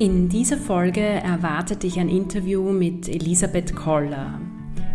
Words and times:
In 0.00 0.28
dieser 0.28 0.58
Folge 0.58 1.00
erwartet 1.00 1.82
dich 1.82 1.98
ein 1.98 2.08
Interview 2.08 2.70
mit 2.70 3.08
Elisabeth 3.08 3.74
Koller. 3.74 4.40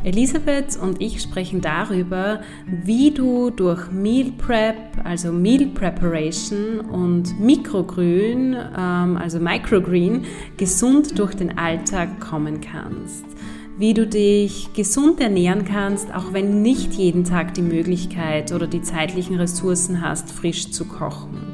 Elisabeth 0.06 0.78
und 0.82 1.02
ich 1.02 1.22
sprechen 1.22 1.60
darüber, 1.60 2.40
wie 2.86 3.12
du 3.12 3.50
durch 3.50 3.92
Meal 3.92 4.32
Prep, 4.38 4.78
also 5.04 5.34
Meal 5.34 5.66
Preparation 5.68 6.80
und 6.80 7.38
Mikrogrün, 7.38 8.56
ähm, 8.78 9.18
also 9.18 9.42
Microgreen, 9.42 10.24
gesund 10.56 11.20
durch 11.20 11.34
den 11.34 11.58
Alltag 11.58 12.22
kommen 12.22 12.62
kannst 12.62 13.26
wie 13.76 13.96
du 13.96 14.06
dich 14.06 14.72
gesund 14.76 15.20
ernähren 15.20 15.66
kannst, 15.66 16.14
auch 16.14 16.32
wenn 16.32 16.62
nicht 16.62 16.94
jeden 16.94 17.24
Tag 17.24 17.56
die 17.56 17.64
Möglichkeit 17.64 18.52
oder 18.52 18.68
die 18.68 18.84
zeitlichen 18.84 19.36
Ressourcen 19.36 20.00
hast, 20.00 20.32
frisch 20.32 20.70
zu 20.70 20.86
kochen. 20.86 21.53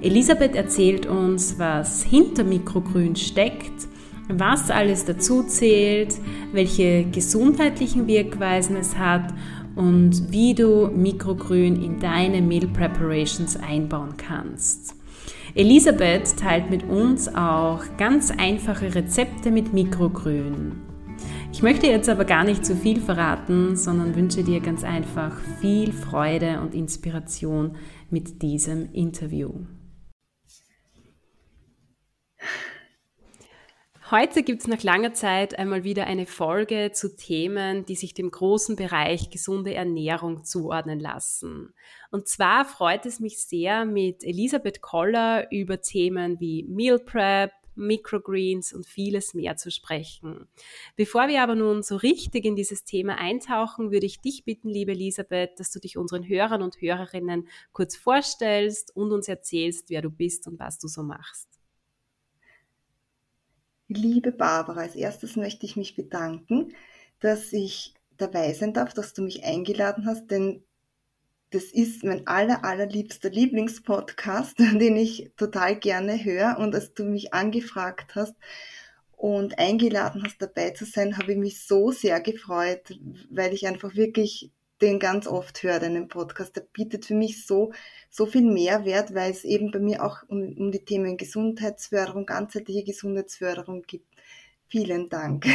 Elisabeth 0.00 0.54
erzählt 0.54 1.06
uns, 1.06 1.58
was 1.58 2.04
hinter 2.04 2.44
Mikrogrün 2.44 3.16
steckt, 3.16 3.88
was 4.28 4.70
alles 4.70 5.04
dazu 5.04 5.42
zählt, 5.42 6.14
welche 6.52 7.04
gesundheitlichen 7.04 8.06
Wirkweisen 8.06 8.76
es 8.76 8.96
hat 8.96 9.34
und 9.74 10.30
wie 10.30 10.54
du 10.54 10.88
Mikrogrün 10.88 11.82
in 11.82 11.98
deine 11.98 12.42
Meal 12.42 12.68
Preparations 12.68 13.56
einbauen 13.56 14.16
kannst. 14.16 14.94
Elisabeth 15.54 16.36
teilt 16.36 16.70
mit 16.70 16.84
uns 16.84 17.26
auch 17.34 17.80
ganz 17.96 18.30
einfache 18.30 18.94
Rezepte 18.94 19.50
mit 19.50 19.72
Mikrogrün. 19.72 20.72
Ich 21.52 21.62
möchte 21.62 21.88
jetzt 21.88 22.08
aber 22.08 22.24
gar 22.24 22.44
nicht 22.44 22.64
zu 22.64 22.76
viel 22.76 23.00
verraten, 23.00 23.74
sondern 23.74 24.14
wünsche 24.14 24.44
dir 24.44 24.60
ganz 24.60 24.84
einfach 24.84 25.32
viel 25.60 25.92
Freude 25.92 26.60
und 26.60 26.74
Inspiration 26.74 27.72
mit 28.10 28.42
diesem 28.42 28.92
Interview. 28.92 29.50
Heute 34.10 34.42
gibt 34.42 34.62
es 34.62 34.68
nach 34.68 34.82
langer 34.82 35.12
Zeit 35.12 35.58
einmal 35.58 35.84
wieder 35.84 36.06
eine 36.06 36.24
Folge 36.24 36.92
zu 36.94 37.14
Themen, 37.14 37.84
die 37.84 37.94
sich 37.94 38.14
dem 38.14 38.30
großen 38.30 38.74
Bereich 38.74 39.28
gesunde 39.28 39.74
Ernährung 39.74 40.44
zuordnen 40.44 40.98
lassen. 40.98 41.74
Und 42.10 42.26
zwar 42.26 42.64
freut 42.64 43.04
es 43.04 43.20
mich 43.20 43.44
sehr, 43.44 43.84
mit 43.84 44.24
Elisabeth 44.24 44.80
Koller 44.80 45.52
über 45.52 45.82
Themen 45.82 46.40
wie 46.40 46.64
Meal 46.64 46.98
Prep, 46.98 47.52
Microgreens 47.74 48.72
und 48.72 48.86
vieles 48.86 49.34
mehr 49.34 49.56
zu 49.56 49.70
sprechen. 49.70 50.48
Bevor 50.96 51.28
wir 51.28 51.42
aber 51.42 51.54
nun 51.54 51.82
so 51.82 51.96
richtig 51.96 52.46
in 52.46 52.56
dieses 52.56 52.84
Thema 52.84 53.18
eintauchen, 53.18 53.90
würde 53.90 54.06
ich 54.06 54.22
dich 54.22 54.42
bitten, 54.42 54.70
liebe 54.70 54.92
Elisabeth, 54.92 55.60
dass 55.60 55.70
du 55.70 55.80
dich 55.80 55.98
unseren 55.98 56.26
Hörern 56.26 56.62
und 56.62 56.80
Hörerinnen 56.80 57.46
kurz 57.72 57.94
vorstellst 57.94 58.96
und 58.96 59.12
uns 59.12 59.28
erzählst, 59.28 59.90
wer 59.90 60.00
du 60.00 60.08
bist 60.08 60.48
und 60.48 60.58
was 60.58 60.78
du 60.78 60.88
so 60.88 61.02
machst. 61.02 61.57
Liebe 63.88 64.32
Barbara, 64.32 64.82
als 64.82 64.94
erstes 64.94 65.36
möchte 65.36 65.64
ich 65.64 65.76
mich 65.76 65.96
bedanken, 65.96 66.74
dass 67.20 67.52
ich 67.52 67.94
dabei 68.18 68.52
sein 68.52 68.74
darf, 68.74 68.92
dass 68.92 69.14
du 69.14 69.22
mich 69.22 69.44
eingeladen 69.44 70.06
hast, 70.06 70.30
denn 70.30 70.62
das 71.50 71.64
ist 71.64 72.04
mein 72.04 72.26
aller, 72.26 72.64
allerliebster 72.64 73.30
Lieblingspodcast, 73.30 74.58
den 74.58 74.96
ich 74.96 75.32
total 75.36 75.76
gerne 75.76 76.22
höre. 76.22 76.58
Und 76.58 76.74
als 76.74 76.92
du 76.92 77.04
mich 77.04 77.32
angefragt 77.32 78.14
hast 78.14 78.34
und 79.12 79.58
eingeladen 79.58 80.22
hast, 80.22 80.42
dabei 80.42 80.70
zu 80.70 80.84
sein, 80.84 81.16
habe 81.16 81.32
ich 81.32 81.38
mich 81.38 81.66
so 81.66 81.90
sehr 81.90 82.20
gefreut, 82.20 82.98
weil 83.30 83.54
ich 83.54 83.66
einfach 83.66 83.94
wirklich 83.94 84.52
den 84.80 84.98
ganz 84.98 85.26
oft 85.26 85.62
höre, 85.62 85.80
deinen 85.80 86.08
Podcast. 86.08 86.56
Der 86.56 86.62
bietet 86.62 87.06
für 87.06 87.14
mich 87.14 87.46
so, 87.46 87.72
so 88.10 88.26
viel 88.26 88.42
Mehrwert, 88.42 89.14
weil 89.14 89.30
es 89.30 89.44
eben 89.44 89.70
bei 89.70 89.78
mir 89.78 90.04
auch 90.04 90.22
um, 90.28 90.40
um 90.56 90.70
die 90.70 90.84
Themen 90.84 91.16
Gesundheitsförderung, 91.16 92.26
ganzheitliche 92.26 92.84
Gesundheitsförderung 92.84 93.82
gibt. 93.82 94.06
Vielen 94.68 95.08
Dank. 95.08 95.46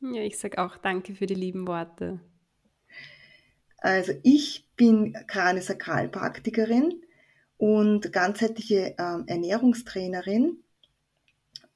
Ja, 0.00 0.20
ich 0.20 0.38
sage 0.38 0.58
auch 0.58 0.76
danke 0.76 1.14
für 1.14 1.26
die 1.26 1.34
lieben 1.34 1.66
Worte. 1.66 2.20
Also 3.78 4.12
ich 4.22 4.66
bin 4.76 5.14
Kraniosakralpraktikerin 5.26 7.02
und 7.56 8.12
ganzheitliche 8.12 8.94
ähm, 8.98 9.24
Ernährungstrainerin 9.26 10.63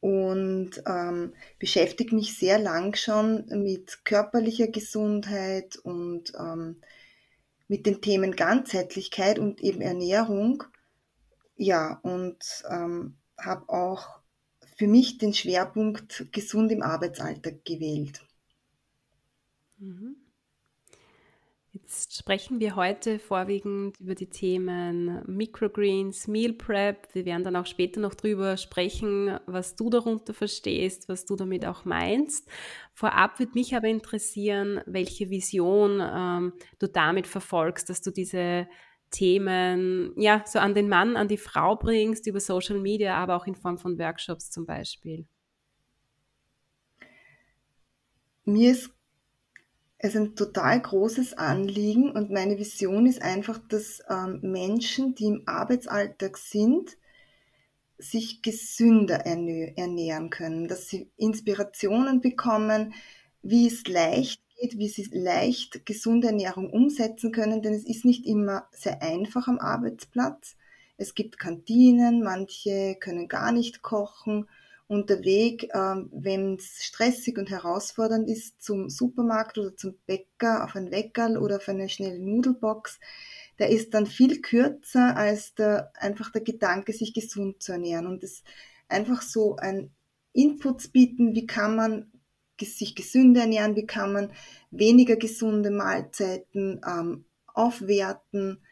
und 0.00 0.82
ähm, 0.86 1.34
beschäftige 1.58 2.14
mich 2.14 2.38
sehr 2.38 2.58
lang 2.58 2.94
schon 2.94 3.46
mit 3.48 4.04
körperlicher 4.04 4.68
Gesundheit 4.68 5.76
und 5.76 6.32
ähm, 6.38 6.80
mit 7.66 7.86
den 7.86 8.00
Themen 8.00 8.36
Ganzheitlichkeit 8.36 9.38
und 9.38 9.60
eben 9.60 9.80
Ernährung. 9.80 10.64
Ja, 11.56 11.98
und 12.02 12.38
ähm, 12.70 13.16
habe 13.36 13.68
auch 13.68 14.20
für 14.76 14.86
mich 14.86 15.18
den 15.18 15.34
Schwerpunkt 15.34 16.28
gesund 16.32 16.70
im 16.70 16.82
Arbeitsalltag 16.82 17.64
gewählt. 17.64 18.22
Mhm. 19.78 20.27
Jetzt 21.80 22.16
sprechen 22.16 22.58
wir 22.58 22.74
heute 22.74 23.20
vorwiegend 23.20 23.98
über 24.00 24.16
die 24.16 24.28
Themen 24.28 25.22
Microgreens, 25.26 26.26
Meal 26.26 26.52
Prep. 26.52 27.08
Wir 27.12 27.24
werden 27.24 27.44
dann 27.44 27.54
auch 27.54 27.66
später 27.66 28.00
noch 28.00 28.14
drüber 28.14 28.56
sprechen, 28.56 29.38
was 29.46 29.76
du 29.76 29.88
darunter 29.88 30.34
verstehst, 30.34 31.08
was 31.08 31.24
du 31.24 31.36
damit 31.36 31.64
auch 31.64 31.84
meinst. 31.84 32.48
Vorab 32.94 33.38
würde 33.38 33.52
mich 33.54 33.76
aber 33.76 33.86
interessieren, 33.86 34.80
welche 34.86 35.30
Vision 35.30 36.00
ähm, 36.02 36.52
du 36.80 36.88
damit 36.88 37.28
verfolgst, 37.28 37.88
dass 37.88 38.02
du 38.02 38.10
diese 38.10 38.66
Themen 39.10 40.12
ja 40.16 40.42
so 40.46 40.58
an 40.58 40.74
den 40.74 40.88
Mann, 40.88 41.16
an 41.16 41.28
die 41.28 41.38
Frau 41.38 41.76
bringst, 41.76 42.26
über 42.26 42.40
Social 42.40 42.80
Media, 42.80 43.16
aber 43.16 43.36
auch 43.36 43.46
in 43.46 43.54
Form 43.54 43.78
von 43.78 43.98
Workshops 43.98 44.50
zum 44.50 44.66
Beispiel. 44.66 45.26
Mir 48.44 48.72
ist 48.72 48.97
es 49.98 50.14
ein 50.16 50.36
total 50.36 50.80
großes 50.80 51.34
Anliegen 51.34 52.12
und 52.12 52.30
meine 52.30 52.58
Vision 52.58 53.06
ist 53.06 53.20
einfach, 53.20 53.58
dass 53.68 54.00
ähm, 54.08 54.40
Menschen, 54.42 55.14
die 55.16 55.26
im 55.26 55.42
Arbeitsalltag 55.46 56.38
sind, 56.38 56.96
sich 57.98 58.42
gesünder 58.42 59.26
ernähren 59.26 60.30
können, 60.30 60.68
dass 60.68 60.88
sie 60.88 61.10
Inspirationen 61.16 62.20
bekommen, 62.20 62.94
wie 63.42 63.66
es 63.66 63.88
leicht 63.88 64.40
geht, 64.56 64.78
wie 64.78 64.88
sie 64.88 65.08
leicht 65.12 65.84
gesunde 65.84 66.28
Ernährung 66.28 66.70
umsetzen 66.70 67.32
können, 67.32 67.60
denn 67.60 67.74
es 67.74 67.84
ist 67.84 68.04
nicht 68.04 68.24
immer 68.24 68.68
sehr 68.70 69.02
einfach 69.02 69.48
am 69.48 69.58
Arbeitsplatz. 69.58 70.56
Es 70.96 71.14
gibt 71.14 71.40
Kantinen, 71.40 72.22
manche 72.22 72.96
können 73.00 73.26
gar 73.26 73.50
nicht 73.50 73.82
kochen 73.82 74.48
Und 74.88 75.10
der 75.10 75.22
Weg, 75.22 75.68
ähm, 75.74 76.08
wenn 76.12 76.54
es 76.54 76.82
stressig 76.82 77.36
und 77.38 77.50
herausfordernd 77.50 78.28
ist, 78.28 78.62
zum 78.62 78.88
Supermarkt 78.88 79.58
oder 79.58 79.76
zum 79.76 79.98
Bäcker, 80.06 80.64
auf 80.64 80.74
ein 80.74 80.90
Weckerl 80.90 81.36
oder 81.36 81.56
auf 81.56 81.68
eine 81.68 81.88
schnelle 81.90 82.18
Nudelbox, 82.18 82.98
der 83.58 83.68
ist 83.68 83.92
dann 83.92 84.06
viel 84.06 84.40
kürzer 84.40 85.14
als 85.16 85.54
der, 85.54 85.92
einfach 85.94 86.32
der 86.32 86.40
Gedanke, 86.40 86.92
sich 86.92 87.12
gesund 87.12 87.62
zu 87.62 87.72
ernähren. 87.72 88.06
Und 88.06 88.22
das 88.22 88.42
einfach 88.88 89.20
so 89.20 89.56
ein 89.56 89.90
Inputs 90.32 90.88
bieten, 90.88 91.34
wie 91.34 91.46
kann 91.46 91.76
man 91.76 92.10
sich 92.60 92.94
gesünder 92.94 93.42
ernähren, 93.42 93.76
wie 93.76 93.86
kann 93.86 94.12
man 94.12 94.32
weniger 94.70 95.16
gesunde 95.16 95.70
Mahlzeiten 95.70 96.80
ähm, 96.86 97.24
aufwerten, 97.46 98.62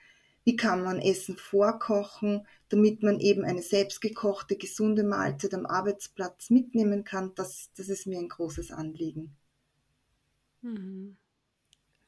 wie 0.47 0.55
kann 0.55 0.85
man 0.85 1.01
Essen 1.01 1.37
vorkochen, 1.37 2.47
damit 2.69 3.03
man 3.03 3.19
eben 3.19 3.45
eine 3.45 3.63
selbstgekochte, 3.63 4.57
gesunde 4.57 5.03
Mahlzeit 5.03 5.53
am 5.55 5.67
Arbeitsplatz 5.67 6.51
mitnehmen 6.51 7.03
kann. 7.03 7.33
Das, 7.35 7.73
das 7.77 7.89
ist 7.89 8.07
mir 8.07 8.21
ein 8.21 8.29
großes 8.29 8.71
Anliegen. 8.71 9.37
Mhm. 10.63 11.17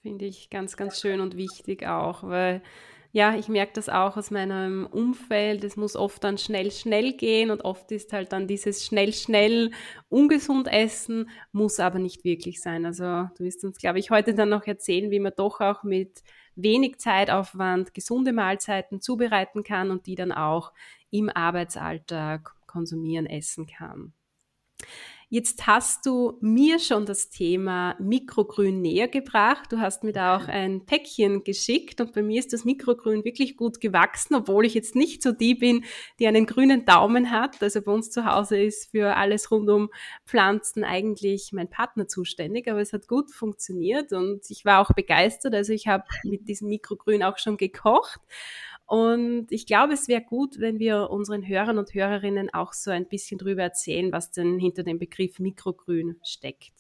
Finde 0.03 0.27
ich 0.27 0.51
ganz, 0.51 0.77
ganz 0.77 1.01
schön 1.01 1.21
und 1.21 1.37
wichtig 1.37 1.85
auch, 1.85 2.23
weil 2.23 2.63
ja, 3.11 3.35
ich 3.35 3.49
merke 3.49 3.73
das 3.75 3.89
auch 3.89 4.17
aus 4.17 4.31
meinem 4.31 4.87
Umfeld. 4.87 5.65
Es 5.65 5.77
muss 5.77 5.97
oft 5.97 6.23
dann 6.23 6.39
schnell, 6.39 6.71
schnell 6.71 7.15
gehen 7.15 7.51
und 7.51 7.65
oft 7.65 7.91
ist 7.91 8.13
halt 8.13 8.33
dann 8.33 8.47
dieses 8.47 8.85
schnell, 8.85 9.13
schnell 9.13 9.73
ungesund 10.09 10.69
essen, 10.71 11.29
muss 11.51 11.81
aber 11.81 11.99
nicht 11.99 12.23
wirklich 12.23 12.61
sein. 12.61 12.85
Also 12.87 13.05
du 13.05 13.45
wirst 13.45 13.65
uns, 13.65 13.79
glaube 13.79 13.99
ich, 13.99 14.11
heute 14.11 14.35
dann 14.35 14.51
noch 14.51 14.67
erzählen, 14.67 15.11
wie 15.11 15.21
man 15.21 15.33
doch 15.37 15.61
auch 15.61 15.83
mit 15.83 16.23
wenig 16.59 16.99
Zeitaufwand 16.99 17.95
gesunde 17.95 18.33
Mahlzeiten 18.33 19.01
zubereiten 19.01 19.63
kann 19.63 19.91
und 19.91 20.07
die 20.07 20.17
dann 20.17 20.33
auch 20.33 20.73
im 21.11 21.31
Arbeitsalltag 21.31 22.55
konsumieren, 22.67 23.27
essen 23.27 23.67
kann. 23.67 24.13
Jetzt 25.31 25.67
hast 25.67 26.07
du 26.07 26.39
mir 26.41 26.79
schon 26.79 27.05
das 27.05 27.29
Thema 27.29 27.97
Mikrogrün 27.99 28.81
näher 28.81 29.09
gebracht. 29.09 29.71
Du 29.71 29.79
hast 29.79 30.03
mir 30.03 30.15
da 30.15 30.35
auch 30.39 30.49
ein 30.49 30.87
Päckchen 30.87 31.45
geschickt 31.45 32.01
und 32.01 32.15
bei 32.15 32.23
mir 32.23 32.39
ist 32.39 32.55
das 32.55 32.65
Mikrogrün 32.65 33.27
wirklich 33.27 33.59
gut 33.59 33.79
gewachsen, 33.79 34.35
obwohl 34.37 34.65
ich 34.65 34.73
jetzt 34.73 34.97
nicht 34.97 35.23
so 35.23 35.33
die 35.33 35.55
bin, 35.55 35.85
die 36.19 36.27
einen 36.27 36.47
grünen 36.47 36.87
Daumen 36.87 37.31
hat. 37.31 37.63
Also 37.63 37.83
bei 37.83 37.93
uns 37.93 38.11
zu 38.11 38.25
Hause 38.25 38.59
ist 38.59 38.91
für 38.91 39.17
alles 39.17 39.51
rund 39.51 39.69
um 39.69 39.91
Pflanzen 40.25 40.83
eigentlich 40.83 41.53
mein 41.53 41.69
Partner 41.69 42.09
zuständig, 42.09 42.67
aber 42.67 42.81
es 42.81 42.95
hat 42.95 43.07
gut 43.07 43.31
funktioniert 43.31 44.15
und 44.15 44.49
ich 44.49 44.65
war 44.65 44.81
auch 44.81 44.95
begeistert. 44.95 45.55
Also 45.55 45.75
ich 45.75 45.89
habe 45.89 46.05
mit 46.25 46.49
diesem 46.49 46.71
Mikrogrün 46.71 47.23
auch 47.23 47.37
schon 47.37 47.59
gekocht 47.59 48.21
und 48.89 49.49
ich 49.51 49.67
glaube, 49.67 49.93
es 49.93 50.09
wäre 50.09 50.23
gut, 50.23 50.61
wenn 50.61 50.79
wir 50.79 51.11
unseren 51.11 51.47
Hörern 51.47 51.77
und 51.77 51.93
Hörerinnen 51.93 52.49
auch 52.55 52.73
so 52.73 52.91
ein 52.91 53.07
bisschen 53.07 53.37
drüber 53.37 53.63
erzählen, 53.63 54.11
was 54.13 54.31
denn 54.31 54.59
hinter 54.59 54.83
dem 54.83 54.99
Begriff 54.99 55.39
Mikrogrün 55.39 56.17
steckt. 56.25 56.73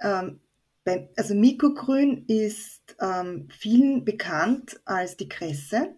Ähm, 0.00 0.38
also 1.16 1.34
Mikrogrün 1.34 2.24
ist 2.28 2.94
ähm, 3.00 3.48
vielen 3.50 4.04
bekannt 4.04 4.80
als 4.84 5.16
die 5.16 5.28
Kresse, 5.28 5.96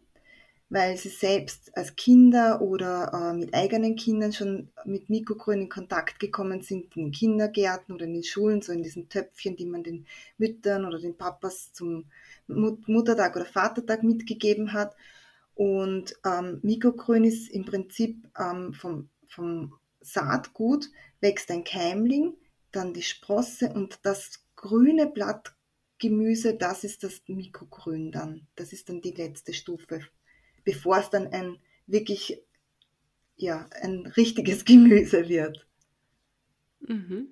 weil 0.70 0.96
sie 0.96 1.10
selbst 1.10 1.76
als 1.76 1.94
Kinder 1.94 2.60
oder 2.60 3.12
äh, 3.12 3.36
mit 3.36 3.54
eigenen 3.54 3.96
Kindern 3.96 4.32
schon 4.32 4.70
mit 4.84 5.10
Mikrogrün 5.10 5.62
in 5.62 5.68
Kontakt 5.68 6.18
gekommen 6.18 6.62
sind, 6.62 6.96
in 6.96 7.12
Kindergärten 7.12 7.94
oder 7.94 8.06
in 8.06 8.14
den 8.14 8.24
Schulen, 8.24 8.62
so 8.62 8.72
in 8.72 8.82
diesen 8.82 9.08
Töpfchen, 9.08 9.56
die 9.56 9.66
man 9.66 9.84
den 9.84 10.06
Müttern 10.38 10.84
oder 10.84 10.98
den 10.98 11.16
Papas 11.16 11.72
zum 11.72 12.06
Muttertag 12.46 13.36
oder 13.36 13.44
Vatertag 13.44 14.02
mitgegeben 14.02 14.72
hat. 14.72 14.96
Und 15.54 16.16
ähm, 16.26 16.58
Mikrogrün 16.62 17.24
ist 17.24 17.48
im 17.50 17.64
Prinzip 17.64 18.28
ähm, 18.38 18.72
vom, 18.72 19.08
vom 19.28 19.74
Saatgut 20.00 20.90
wächst 21.20 21.50
ein 21.50 21.64
Keimling, 21.64 22.34
dann 22.72 22.92
die 22.92 23.02
Sprosse 23.02 23.72
und 23.72 24.00
das 24.02 24.44
grüne 24.56 25.06
Blattgemüse, 25.06 26.54
das 26.54 26.84
ist 26.84 27.04
das 27.04 27.22
Mikrogrün 27.26 28.10
dann. 28.10 28.46
Das 28.56 28.72
ist 28.72 28.88
dann 28.88 29.00
die 29.00 29.12
letzte 29.12 29.52
Stufe, 29.54 30.00
bevor 30.64 30.98
es 30.98 31.10
dann 31.10 31.28
ein 31.28 31.58
wirklich, 31.86 32.42
ja, 33.36 33.68
ein 33.82 34.06
richtiges 34.16 34.64
Gemüse 34.64 35.28
wird. 35.28 35.66
Mhm. 36.80 37.28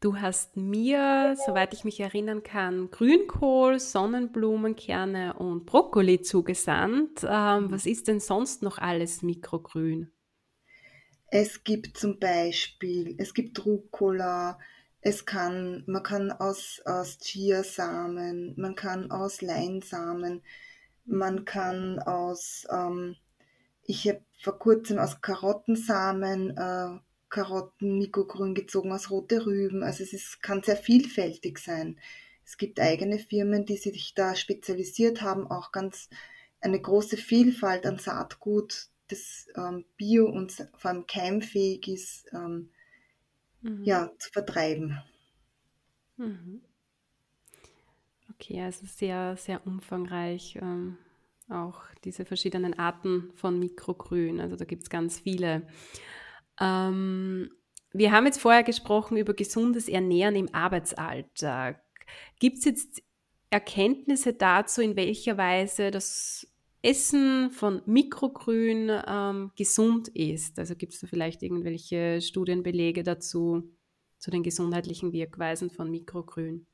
Du 0.00 0.16
hast 0.16 0.56
mir, 0.56 1.36
soweit 1.46 1.72
ich 1.72 1.84
mich 1.84 2.00
erinnern 2.00 2.42
kann, 2.42 2.90
Grünkohl, 2.90 3.78
Sonnenblumenkerne 3.78 5.34
und 5.34 5.64
Brokkoli 5.64 6.20
zugesandt. 6.22 7.22
Ähm, 7.22 7.70
was 7.70 7.86
ist 7.86 8.08
denn 8.08 8.18
sonst 8.18 8.64
noch 8.64 8.78
alles 8.78 9.22
Mikrogrün? 9.22 10.10
Es 11.30 11.62
gibt 11.62 11.96
zum 11.96 12.18
Beispiel, 12.18 13.14
es 13.18 13.32
gibt 13.32 13.64
Rucola, 13.64 14.58
es 15.02 15.24
kann, 15.24 15.84
man 15.86 16.02
kann 16.02 16.32
aus, 16.32 16.82
aus 16.84 17.18
Chiasamen, 17.18 18.54
man 18.56 18.74
kann 18.74 19.10
aus 19.12 19.40
Leinsamen, 19.40 20.42
man 21.04 21.44
kann 21.44 21.98
aus, 21.98 22.66
ähm, 22.70 23.16
ich 23.84 24.08
habe 24.08 24.22
vor 24.40 24.58
kurzem 24.58 24.98
aus 24.98 25.20
Karottensamen 25.20 26.56
äh, 26.56 26.98
Karotten, 27.28 27.98
Mikrogrün 27.98 28.54
gezogen 28.54 28.92
aus 28.92 29.10
rote 29.10 29.46
Rüben. 29.46 29.82
Also 29.82 30.04
es 30.04 30.12
ist, 30.12 30.42
kann 30.42 30.62
sehr 30.62 30.76
vielfältig 30.76 31.58
sein. 31.58 31.98
Es 32.44 32.56
gibt 32.58 32.78
eigene 32.78 33.18
Firmen, 33.18 33.64
die 33.64 33.76
sich 33.76 34.14
da 34.14 34.34
spezialisiert 34.34 35.22
haben, 35.22 35.46
auch 35.46 35.72
ganz 35.72 36.08
eine 36.60 36.80
große 36.80 37.16
Vielfalt 37.16 37.86
an 37.86 37.98
Saatgut, 37.98 38.88
das 39.08 39.46
ähm, 39.56 39.84
bio 39.96 40.26
und 40.26 40.68
vor 40.76 40.90
allem 40.90 41.06
keimfähig 41.06 41.88
ist, 41.88 42.26
ähm, 42.32 42.70
mhm. 43.62 43.84
ja, 43.84 44.12
zu 44.18 44.30
vertreiben. 44.30 45.02
Mhm. 46.16 46.62
Okay, 48.34 48.62
also 48.62 48.86
sehr, 48.86 49.36
sehr 49.36 49.66
umfangreich. 49.66 50.58
Ähm, 50.60 50.96
auch 51.48 51.80
diese 52.04 52.24
verschiedenen 52.24 52.78
Arten 52.78 53.30
von 53.34 53.58
Mikrogrün. 53.58 54.40
Also 54.40 54.56
da 54.56 54.64
gibt 54.64 54.84
es 54.84 54.90
ganz 54.90 55.20
viele. 55.20 55.66
Ähm, 56.60 57.50
wir 57.92 58.12
haben 58.12 58.26
jetzt 58.26 58.40
vorher 58.40 58.62
gesprochen 58.62 59.16
über 59.16 59.34
gesundes 59.34 59.88
Ernähren 59.88 60.36
im 60.36 60.54
Arbeitsalltag. 60.54 61.82
Gibt 62.40 62.58
es 62.58 62.64
jetzt 62.64 63.02
Erkenntnisse 63.50 64.32
dazu, 64.32 64.80
in 64.80 64.96
welcher 64.96 65.36
Weise 65.36 65.90
das 65.90 66.46
Essen 66.80 67.50
von 67.50 67.82
Mikrogrün 67.86 68.90
ähm, 69.06 69.52
gesund 69.56 70.08
ist? 70.08 70.58
Also 70.58 70.74
gibt 70.74 70.94
es 70.94 71.00
da 71.00 71.06
vielleicht 71.06 71.42
irgendwelche 71.42 72.20
Studienbelege 72.20 73.02
dazu, 73.02 73.62
zu 74.18 74.30
den 74.30 74.42
gesundheitlichen 74.42 75.12
Wirkweisen 75.12 75.70
von 75.70 75.90
Mikrogrün? 75.90 76.66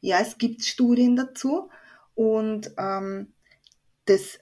Ja, 0.00 0.20
es 0.20 0.38
gibt 0.38 0.64
Studien 0.64 1.16
dazu 1.16 1.70
und 2.14 2.72
ähm, 2.78 3.32
das, 4.04 4.38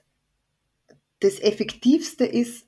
das 1.19 1.39
Effektivste 1.39 2.25
ist 2.25 2.67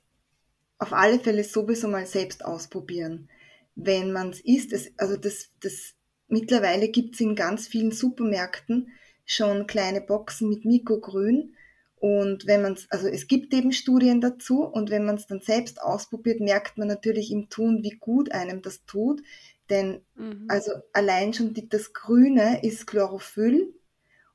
auf 0.78 0.92
alle 0.92 1.18
Fälle 1.18 1.44
sowieso 1.44 1.88
mal 1.88 2.06
selbst 2.06 2.44
ausprobieren. 2.44 3.28
Wenn 3.74 4.12
man 4.12 4.30
es 4.30 4.40
isst, 4.40 4.72
also 4.98 5.16
das, 5.16 5.50
das 5.60 5.94
mittlerweile 6.28 6.88
gibt 6.88 7.14
es 7.14 7.20
in 7.20 7.34
ganz 7.34 7.68
vielen 7.68 7.92
Supermärkten 7.92 8.88
schon 9.24 9.66
kleine 9.66 10.00
Boxen 10.00 10.48
mit 10.48 10.64
Mikrogrün. 10.64 11.54
Und 11.98 12.46
wenn 12.46 12.62
man 12.62 12.74
es, 12.74 12.90
also 12.90 13.08
es 13.08 13.26
gibt 13.26 13.54
eben 13.54 13.72
Studien 13.72 14.20
dazu 14.20 14.64
und 14.64 14.90
wenn 14.90 15.04
man 15.04 15.16
es 15.16 15.26
dann 15.26 15.40
selbst 15.40 15.80
ausprobiert, 15.80 16.40
merkt 16.40 16.78
man 16.78 16.88
natürlich 16.88 17.30
im 17.32 17.48
Tun, 17.48 17.82
wie 17.82 17.96
gut 17.98 18.32
einem 18.32 18.62
das 18.62 18.84
tut. 18.84 19.22
Denn 19.70 20.02
mhm. 20.14 20.46
also 20.48 20.72
allein 20.92 21.32
schon 21.32 21.54
die, 21.54 21.68
das 21.68 21.92
Grüne 21.92 22.62
ist 22.62 22.86
Chlorophyll 22.86 23.74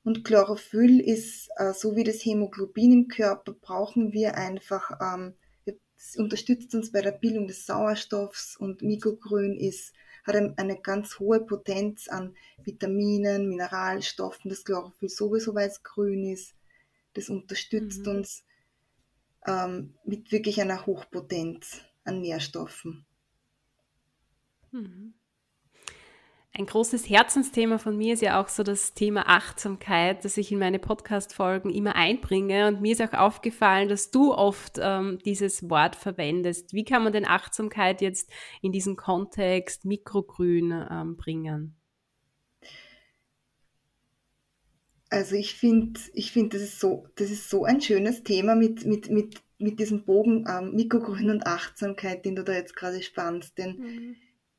und 0.04 0.24
Chlorophyll 0.26 1.00
ist, 1.00 1.50
äh, 1.58 1.74
so 1.74 1.96
wie 1.96 2.04
das 2.04 2.26
Hämoglobin 2.26 2.92
im 2.92 3.08
Körper, 3.08 3.54
brauchen 3.54 4.12
wir 4.12 4.36
einfach 4.36 4.92
ähm, 5.02 5.36
es 6.02 6.16
unterstützt 6.16 6.74
uns 6.74 6.92
bei 6.92 7.02
der 7.02 7.12
Bildung 7.12 7.48
des 7.48 7.66
Sauerstoffs 7.66 8.58
und 8.58 8.82
Mikrogrün 8.82 9.56
ist, 9.56 9.94
hat 10.24 10.36
eine 10.36 10.82
ganz 10.82 11.20
hohe 11.20 11.40
Potenz 11.40 12.08
an 12.08 12.36
Vitaminen, 12.64 13.48
Mineralstoffen, 13.48 14.50
das 14.50 14.64
Chlorophyll 14.64 15.10
sowieso, 15.10 15.54
weil 15.54 15.70
es 15.70 15.84
grün 15.84 16.26
ist. 16.26 16.56
Das 17.14 17.30
unterstützt 17.30 18.06
mhm. 18.06 18.12
uns 18.12 18.44
ähm, 19.46 19.94
mit 20.04 20.32
wirklich 20.32 20.60
einer 20.60 20.86
Hochpotenz 20.86 21.82
an 22.04 22.22
Nährstoffen. 22.22 23.06
Mhm. 24.72 25.14
Ein 26.54 26.66
großes 26.66 27.10
Herzensthema 27.10 27.78
von 27.78 27.98
mir 27.98 28.14
ist 28.14 28.22
ja 28.22 28.42
auch 28.42 28.50
so 28.50 28.62
das 28.64 28.94
Thema 28.94 29.30
Achtsamkeit, 29.30 30.26
das 30.26 30.36
ich 30.36 30.52
in 30.52 30.60
meine 30.60 30.80
Podcast-Folgen 30.80 31.70
immer 31.70 31.96
einbringe. 31.96 32.68
Und 32.68 32.82
mir 32.82 32.92
ist 32.92 33.02
auch 33.02 33.14
aufgefallen, 33.14 33.88
dass 33.88 34.12
du 34.12 34.34
oft 34.34 34.78
ähm, 34.82 35.20
dieses 35.24 35.70
Wort 35.70 35.96
verwendest. 35.96 36.74
Wie 36.74 36.84
kann 36.84 37.06
man 37.06 37.14
denn 37.14 37.26
Achtsamkeit 37.26 38.02
jetzt 38.02 38.30
in 38.62 38.74
diesen 38.74 38.98
Kontext 38.98 39.86
Mikrogrün 39.86 40.88
ähm, 40.92 41.16
bringen? 41.16 41.78
Also 45.10 45.36
ich 45.36 45.54
finde, 45.54 46.02
ich 46.14 46.34
finde, 46.34 46.58
das 46.58 46.68
ist 46.68 46.82
so, 46.82 47.08
das 47.16 47.32
ist 47.32 47.50
so 47.50 47.64
ein 47.64 47.80
schönes 47.80 48.24
Thema 48.24 48.56
mit, 48.56 48.86
mit, 48.86 49.10
mit, 49.10 49.42
mit 49.58 49.80
diesem 49.80 50.04
Bogen 50.04 50.46
ähm, 50.50 50.74
Mikrogrün 50.74 51.30
und 51.30 51.48
Achtsamkeit, 51.48 52.26
den 52.26 52.36
du 52.36 52.44
da 52.44 52.52
jetzt 52.52 52.76
gerade 52.76 53.02
spannst. 53.02 53.58
Denn 53.58 53.78
mhm. 53.78 54.16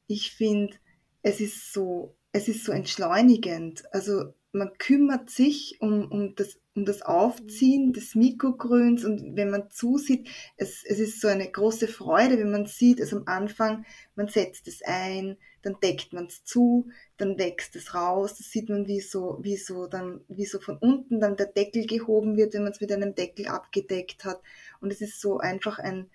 ich 0.07 0.33
finde, 0.33 0.75
es 1.23 1.41
ist 1.41 1.73
so, 1.73 2.17
es 2.33 2.49
ist 2.49 2.65
so 2.65 2.73
entschleunigend. 2.73 3.85
Also 3.93 4.35
man 4.53 4.77
kümmert 4.77 5.31
sich 5.31 5.79
um, 5.81 6.11
um, 6.11 6.35
das, 6.35 6.59
um 6.75 6.85
das 6.85 7.01
Aufziehen 7.03 7.93
des 7.93 8.15
Mikrogrüns 8.15 9.05
und 9.05 9.35
wenn 9.35 9.51
man 9.51 9.71
zusieht, 9.71 10.29
es, 10.57 10.85
es 10.85 10.99
ist 10.99 11.21
so 11.21 11.29
eine 11.29 11.51
große 11.51 11.89
Freude, 11.89 12.39
wenn 12.39 12.51
man 12.51 12.67
sieht, 12.67 13.01
also 13.01 13.17
am 13.17 13.23
Anfang, 13.27 13.87
man 14.15 14.29
setzt 14.29 14.69
es 14.69 14.83
ein, 14.83 15.39
dann 15.63 15.77
deckt 15.83 16.13
man 16.13 16.27
es 16.27 16.45
zu, 16.45 16.91
dann 17.17 17.39
wächst 17.39 17.77
es 17.77 17.95
raus, 17.95 18.37
das 18.37 18.51
sieht 18.51 18.69
man, 18.69 18.87
wie 18.87 19.01
so, 19.01 19.39
wie 19.41 19.57
so 19.57 19.87
dann, 19.87 20.21
wie 20.29 20.45
so 20.45 20.59
von 20.61 20.77
unten 20.77 21.21
dann 21.21 21.37
der 21.37 21.47
Deckel 21.47 21.87
gehoben 21.87 22.37
wird, 22.37 22.53
wenn 22.53 22.65
man 22.65 22.73
es 22.73 22.81
mit 22.81 22.93
einem 22.93 23.15
Deckel 23.15 23.47
abgedeckt 23.47 24.25
hat. 24.25 24.43
Und 24.81 24.93
es 24.93 25.01
ist 25.01 25.21
so 25.21 25.39
einfach 25.39 25.79
ein, 25.79 26.11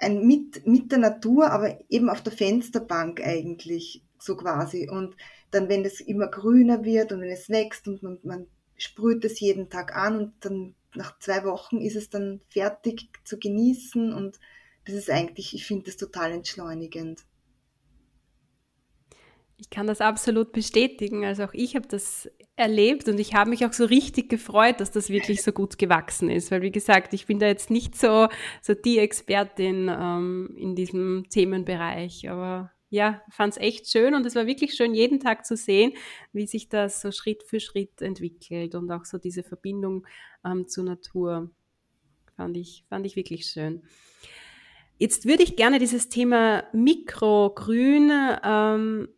ein 0.00 0.26
mit, 0.26 0.66
mit 0.66 0.92
der 0.92 0.98
Natur, 0.98 1.50
aber 1.50 1.78
eben 1.88 2.08
auf 2.08 2.22
der 2.22 2.32
Fensterbank 2.32 3.20
eigentlich, 3.20 4.04
so 4.18 4.36
quasi. 4.36 4.88
Und 4.88 5.16
dann, 5.50 5.68
wenn 5.68 5.84
es 5.84 6.00
immer 6.00 6.28
grüner 6.28 6.84
wird 6.84 7.12
und 7.12 7.20
wenn 7.20 7.30
es 7.30 7.48
wächst 7.48 7.88
und 7.88 8.02
man, 8.02 8.18
man 8.22 8.46
sprüht 8.76 9.24
es 9.24 9.40
jeden 9.40 9.70
Tag 9.70 9.96
an 9.96 10.18
und 10.18 10.32
dann 10.40 10.74
nach 10.94 11.18
zwei 11.18 11.44
Wochen 11.44 11.78
ist 11.78 11.96
es 11.96 12.10
dann 12.10 12.40
fertig 12.48 13.08
zu 13.24 13.38
genießen 13.38 14.12
und 14.12 14.38
das 14.84 14.94
ist 14.94 15.10
eigentlich, 15.10 15.54
ich 15.54 15.66
finde 15.66 15.86
das 15.86 15.96
total 15.96 16.32
entschleunigend. 16.32 17.24
Ich 19.60 19.70
kann 19.70 19.88
das 19.88 20.00
absolut 20.00 20.52
bestätigen. 20.52 21.24
Also 21.24 21.44
auch 21.44 21.52
ich 21.52 21.74
habe 21.74 21.88
das 21.88 22.30
erlebt 22.54 23.08
und 23.08 23.18
ich 23.18 23.34
habe 23.34 23.50
mich 23.50 23.66
auch 23.66 23.72
so 23.72 23.84
richtig 23.84 24.28
gefreut, 24.28 24.80
dass 24.80 24.90
das 24.90 25.10
wirklich 25.10 25.42
so 25.42 25.52
gut 25.52 25.78
gewachsen 25.78 26.30
ist. 26.30 26.50
Weil 26.50 26.62
wie 26.62 26.70
gesagt, 26.70 27.12
ich 27.12 27.26
bin 27.26 27.38
da 27.38 27.46
jetzt 27.46 27.70
nicht 27.70 27.96
so, 27.96 28.28
so 28.62 28.74
die 28.74 28.98
Expertin 28.98 29.88
ähm, 29.88 30.54
in 30.56 30.74
diesem 30.76 31.24
Themenbereich. 31.28 32.30
Aber 32.30 32.70
ja, 32.90 33.20
fand 33.30 33.54
es 33.54 33.60
echt 33.60 33.90
schön 33.90 34.14
und 34.14 34.24
es 34.26 34.34
war 34.34 34.46
wirklich 34.46 34.74
schön, 34.74 34.94
jeden 34.94 35.20
Tag 35.20 35.44
zu 35.44 35.56
sehen, 35.56 35.92
wie 36.32 36.46
sich 36.46 36.68
das 36.68 37.00
so 37.00 37.10
Schritt 37.10 37.42
für 37.42 37.60
Schritt 37.60 38.00
entwickelt 38.00 38.74
und 38.74 38.90
auch 38.90 39.04
so 39.04 39.18
diese 39.18 39.42
Verbindung 39.42 40.06
ähm, 40.44 40.68
zur 40.68 40.84
Natur. 40.84 41.50
Fand 42.36 42.56
ich, 42.56 42.84
fand 42.88 43.04
ich 43.04 43.16
wirklich 43.16 43.46
schön. 43.46 43.82
Jetzt 44.96 45.26
würde 45.26 45.42
ich 45.42 45.56
gerne 45.56 45.78
dieses 45.78 46.08
Thema 46.08 46.64
Mikrogrün 46.72 48.10
ähm, 48.42 49.08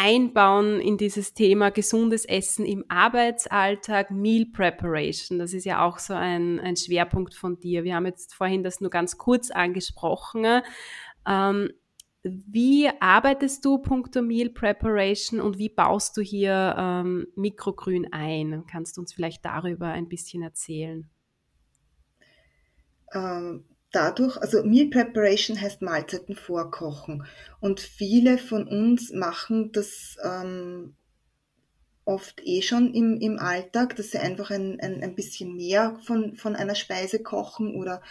einbauen 0.00 0.80
in 0.80 0.96
dieses 0.96 1.34
Thema 1.34 1.70
gesundes 1.70 2.24
Essen 2.24 2.64
im 2.64 2.84
Arbeitsalltag, 2.88 4.10
Meal 4.10 4.46
Preparation. 4.46 5.38
Das 5.38 5.52
ist 5.52 5.64
ja 5.64 5.84
auch 5.84 5.98
so 5.98 6.14
ein, 6.14 6.60
ein 6.60 6.76
Schwerpunkt 6.76 7.34
von 7.34 7.58
dir. 7.58 7.82
Wir 7.82 7.96
haben 7.96 8.06
jetzt 8.06 8.34
vorhin 8.34 8.62
das 8.62 8.80
nur 8.80 8.90
ganz 8.90 9.18
kurz 9.18 9.50
angesprochen. 9.50 10.62
Ähm, 11.26 11.70
wie 12.22 12.88
arbeitest 13.00 13.64
du 13.64 13.78
punkto 13.78 14.22
Meal 14.22 14.50
Preparation 14.50 15.40
und 15.40 15.58
wie 15.58 15.68
baust 15.68 16.16
du 16.16 16.20
hier 16.20 16.76
ähm, 16.78 17.26
Mikrogrün 17.34 18.12
ein? 18.12 18.64
Kannst 18.70 18.96
du 18.96 19.00
uns 19.00 19.12
vielleicht 19.12 19.44
darüber 19.44 19.88
ein 19.88 20.08
bisschen 20.08 20.42
erzählen? 20.42 21.08
Ähm, 23.12 23.64
dadurch, 23.90 24.36
also 24.36 24.62
Meal 24.62 24.88
Preparation 24.88 25.60
heißt 25.60 25.82
Mahlzeiten 25.82 26.34
vorkochen. 26.34 27.24
Und 27.60 27.80
viele 27.80 28.38
von 28.38 28.68
uns 28.68 29.12
machen 29.12 29.72
das 29.72 30.16
ähm, 30.22 30.94
oft 32.04 32.40
eh 32.44 32.62
schon 32.62 32.94
im, 32.94 33.20
im 33.20 33.38
Alltag, 33.38 33.96
dass 33.96 34.10
sie 34.10 34.18
einfach 34.18 34.50
ein, 34.50 34.80
ein, 34.80 35.02
ein 35.02 35.14
bisschen 35.14 35.56
mehr 35.56 35.98
von, 36.04 36.36
von 36.36 36.56
einer 36.56 36.74
Speise 36.74 37.22
kochen 37.22 37.74
oder 37.74 38.02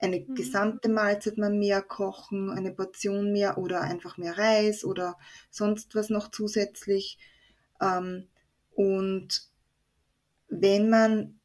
eine 0.00 0.20
mhm. 0.20 0.34
gesamte 0.34 0.88
Mahlzeit 0.88 1.38
mal 1.38 1.50
mehr 1.52 1.82
kochen, 1.82 2.50
eine 2.50 2.72
Portion 2.72 3.32
mehr 3.32 3.58
oder 3.58 3.82
einfach 3.82 4.18
mehr 4.18 4.36
Reis 4.36 4.84
oder 4.84 5.16
sonst 5.50 5.94
was 5.94 6.10
noch 6.10 6.30
zusätzlich. 6.30 7.18
Ähm, 7.80 8.28
und 8.74 9.42
wenn 10.48 10.90
man 10.90 11.40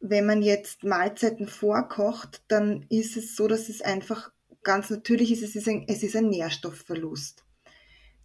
wenn 0.00 0.26
man 0.26 0.42
jetzt 0.42 0.82
Mahlzeiten 0.82 1.46
vorkocht, 1.46 2.42
dann 2.48 2.86
ist 2.88 3.16
es 3.16 3.36
so, 3.36 3.46
dass 3.46 3.68
es 3.68 3.82
einfach 3.82 4.32
ganz 4.62 4.90
natürlich 4.90 5.30
ist, 5.30 5.42
es 5.42 5.56
ist 5.56 5.68
ein, 5.68 5.84
es 5.88 6.02
ist 6.02 6.16
ein 6.16 6.28
Nährstoffverlust. 6.28 7.44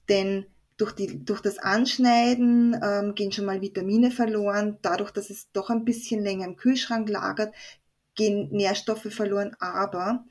Denn 0.09 0.45
durch, 0.77 0.93
die, 0.93 1.23
durch 1.23 1.41
das 1.41 1.57
Anschneiden 1.57 2.79
ähm, 2.83 3.15
gehen 3.15 3.31
schon 3.31 3.45
mal 3.45 3.61
Vitamine 3.61 4.11
verloren. 4.11 4.77
Dadurch, 4.81 5.11
dass 5.11 5.29
es 5.29 5.51
doch 5.51 5.69
ein 5.69 5.85
bisschen 5.85 6.21
länger 6.21 6.45
im 6.45 6.57
Kühlschrank 6.57 7.09
lagert, 7.09 7.53
gehen 8.15 8.49
Nährstoffe 8.51 9.07
verloren. 9.13 9.55
Aber 9.59 10.25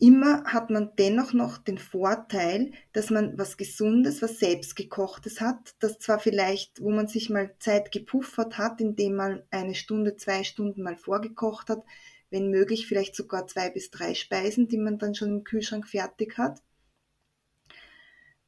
immer 0.00 0.44
hat 0.44 0.70
man 0.70 0.90
dennoch 0.98 1.32
noch 1.34 1.58
den 1.58 1.78
Vorteil, 1.78 2.72
dass 2.92 3.10
man 3.10 3.38
was 3.38 3.56
Gesundes, 3.56 4.22
was 4.22 4.38
selbstgekochtes 4.38 5.40
hat, 5.40 5.74
das 5.78 5.98
zwar 5.98 6.18
vielleicht, 6.18 6.80
wo 6.80 6.90
man 6.90 7.06
sich 7.06 7.30
mal 7.30 7.54
Zeit 7.58 7.92
gepuffert 7.92 8.58
hat, 8.58 8.80
indem 8.80 9.14
man 9.16 9.42
eine 9.50 9.74
Stunde, 9.74 10.16
zwei 10.16 10.42
Stunden 10.42 10.82
mal 10.82 10.96
vorgekocht 10.96 11.68
hat, 11.68 11.84
wenn 12.30 12.50
möglich 12.50 12.86
vielleicht 12.86 13.14
sogar 13.14 13.46
zwei 13.46 13.70
bis 13.70 13.90
drei 13.90 14.14
Speisen, 14.14 14.68
die 14.68 14.78
man 14.78 14.98
dann 14.98 15.14
schon 15.14 15.28
im 15.28 15.44
Kühlschrank 15.44 15.86
fertig 15.86 16.38
hat. 16.38 16.62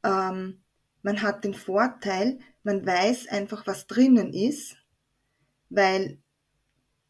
Ähm, 0.03 0.63
man 1.03 1.23
hat 1.23 1.45
den 1.45 1.55
Vorteil, 1.55 2.39
man 2.63 2.87
weiß 2.87 3.29
einfach, 3.29 3.67
was 3.67 3.87
drinnen 3.87 4.33
ist, 4.33 4.77
weil 5.69 6.19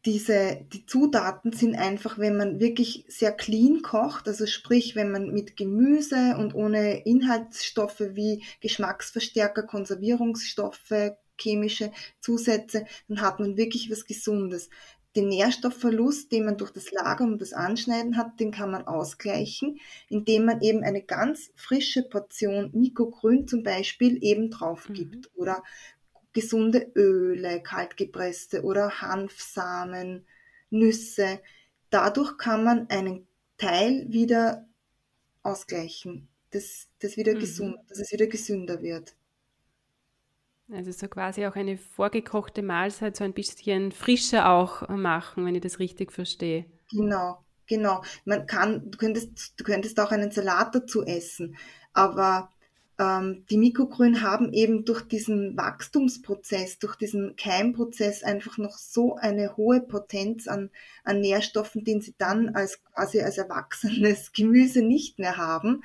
diese, 0.05 0.65
die 0.73 0.85
Zutaten 0.85 1.53
sind 1.53 1.75
einfach, 1.75 2.19
wenn 2.19 2.35
man 2.35 2.59
wirklich 2.59 3.05
sehr 3.07 3.31
clean 3.31 3.81
kocht, 3.81 4.27
also 4.27 4.45
sprich, 4.45 4.95
wenn 4.95 5.11
man 5.11 5.31
mit 5.31 5.55
Gemüse 5.55 6.35
und 6.37 6.53
ohne 6.55 7.05
Inhaltsstoffe 7.05 8.01
wie 8.11 8.43
Geschmacksverstärker, 8.59 9.63
Konservierungsstoffe, 9.63 11.13
chemische 11.39 11.91
Zusätze, 12.19 12.85
dann 13.07 13.21
hat 13.21 13.39
man 13.39 13.55
wirklich 13.57 13.89
was 13.89 14.05
Gesundes. 14.05 14.69
Den 15.15 15.29
Nährstoffverlust, 15.29 16.31
den 16.31 16.45
man 16.45 16.57
durch 16.57 16.71
das 16.71 16.91
Lagern 16.91 17.33
und 17.33 17.41
das 17.41 17.53
Anschneiden 17.53 18.17
hat, 18.17 18.39
den 18.39 18.51
kann 18.51 18.71
man 18.71 18.87
ausgleichen, 18.87 19.79
indem 20.09 20.45
man 20.45 20.61
eben 20.61 20.83
eine 20.83 21.03
ganz 21.03 21.51
frische 21.55 22.03
Portion 22.03 22.71
Mikrogrün 22.73 23.47
zum 23.47 23.63
Beispiel 23.63 24.17
eben 24.21 24.49
drauf 24.49 24.89
gibt 24.91 25.15
mhm. 25.15 25.41
oder 25.41 25.63
gesunde 26.33 26.91
Öle, 26.95 27.61
kaltgepresste 27.61 28.63
oder 28.63 29.01
Hanfsamen, 29.01 30.25
Nüsse. 30.69 31.39
Dadurch 31.89 32.37
kann 32.37 32.63
man 32.63 32.89
einen 32.89 33.27
Teil 33.57 34.07
wieder 34.09 34.67
ausgleichen, 35.43 36.27
dass, 36.51 36.87
dass, 36.99 37.17
wieder 37.17 37.35
mhm. 37.35 37.39
gesund, 37.39 37.77
dass 37.87 37.99
es 37.99 38.11
wieder 38.11 38.27
gesünder 38.27 38.81
wird. 38.81 39.15
Also 40.71 40.91
so 40.91 41.07
quasi 41.07 41.45
auch 41.45 41.55
eine 41.55 41.77
vorgekochte 41.77 42.63
Mahlzeit 42.63 43.15
so 43.15 43.23
ein 43.23 43.33
bisschen 43.33 43.91
frischer 43.91 44.49
auch 44.49 44.87
machen, 44.89 45.45
wenn 45.45 45.55
ich 45.55 45.61
das 45.61 45.79
richtig 45.79 46.11
verstehe. 46.11 46.65
Genau, 46.89 47.43
genau. 47.67 48.01
Man 48.25 48.47
kann, 48.47 48.89
du 48.89 48.97
könntest, 48.97 49.53
du 49.59 49.63
könntest 49.63 49.99
auch 49.99 50.11
einen 50.11 50.31
Salat 50.31 50.73
dazu 50.73 51.03
essen, 51.03 51.57
aber 51.91 52.49
die 52.99 53.57
Mikrogrün 53.57 54.21
haben 54.21 54.53
eben 54.53 54.85
durch 54.85 55.01
diesen 55.01 55.57
Wachstumsprozess, 55.57 56.77
durch 56.77 56.95
diesen 56.95 57.35
Keimprozess 57.35 58.23
einfach 58.23 58.59
noch 58.59 58.77
so 58.77 59.15
eine 59.15 59.57
hohe 59.57 59.81
Potenz 59.81 60.47
an, 60.47 60.69
an 61.03 61.19
Nährstoffen, 61.19 61.83
den 61.83 62.01
sie 62.01 62.13
dann 62.19 62.49
als 62.49 62.83
quasi 62.83 63.21
als 63.21 63.39
erwachsenes 63.39 64.31
Gemüse 64.33 64.83
nicht 64.83 65.17
mehr 65.17 65.37
haben. 65.37 65.83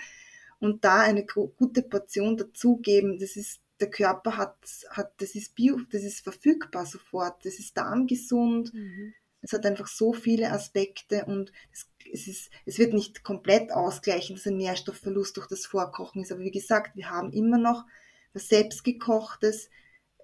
Und 0.61 0.85
da 0.85 1.01
eine 1.01 1.25
gute 1.25 1.83
Portion 1.83 2.37
dazugeben, 2.37 3.19
das 3.19 3.37
ist 3.37 3.61
der 3.81 3.91
Körper 3.91 4.37
hat, 4.37 4.57
hat, 4.91 5.13
das 5.21 5.35
ist 5.35 5.55
bio, 5.55 5.79
das 5.91 6.03
ist 6.03 6.21
verfügbar 6.21 6.85
sofort, 6.85 7.45
das 7.45 7.59
ist 7.59 7.77
darmgesund, 7.77 8.75
mhm. 8.75 9.15
es 9.41 9.53
hat 9.53 9.65
einfach 9.65 9.87
so 9.87 10.13
viele 10.13 10.51
Aspekte 10.51 11.25
und 11.27 11.53
es 11.73 11.88
es, 12.13 12.29
ist, 12.29 12.51
es 12.65 12.79
wird 12.79 12.93
nicht 12.93 13.23
komplett 13.23 13.73
ausgleichen, 13.73 14.37
dass 14.37 14.47
ein 14.47 14.57
Nährstoffverlust 14.57 15.37
durch 15.37 15.47
das 15.47 15.67
Vorkochen 15.67 16.23
ist. 16.23 16.33
Aber 16.33 16.41
wie 16.41 16.51
gesagt, 16.51 16.97
wir 16.97 17.11
haben 17.11 17.33
immer 17.33 17.59
noch 17.59 17.85
was 18.33 18.49
selbstgekochtes, 18.49 19.71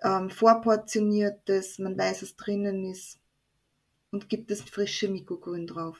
ähm, 0.03 0.31
vorportioniertes, 0.31 1.79
man 1.79 1.99
weiß, 1.99 2.23
was 2.23 2.37
drinnen 2.37 2.85
ist 2.85 3.19
und 4.11 4.29
gibt 4.29 4.51
das 4.51 4.61
frische 4.61 5.09
Mikrogrün 5.09 5.67
drauf. 5.67 5.99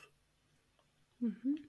Mhm. 1.19 1.59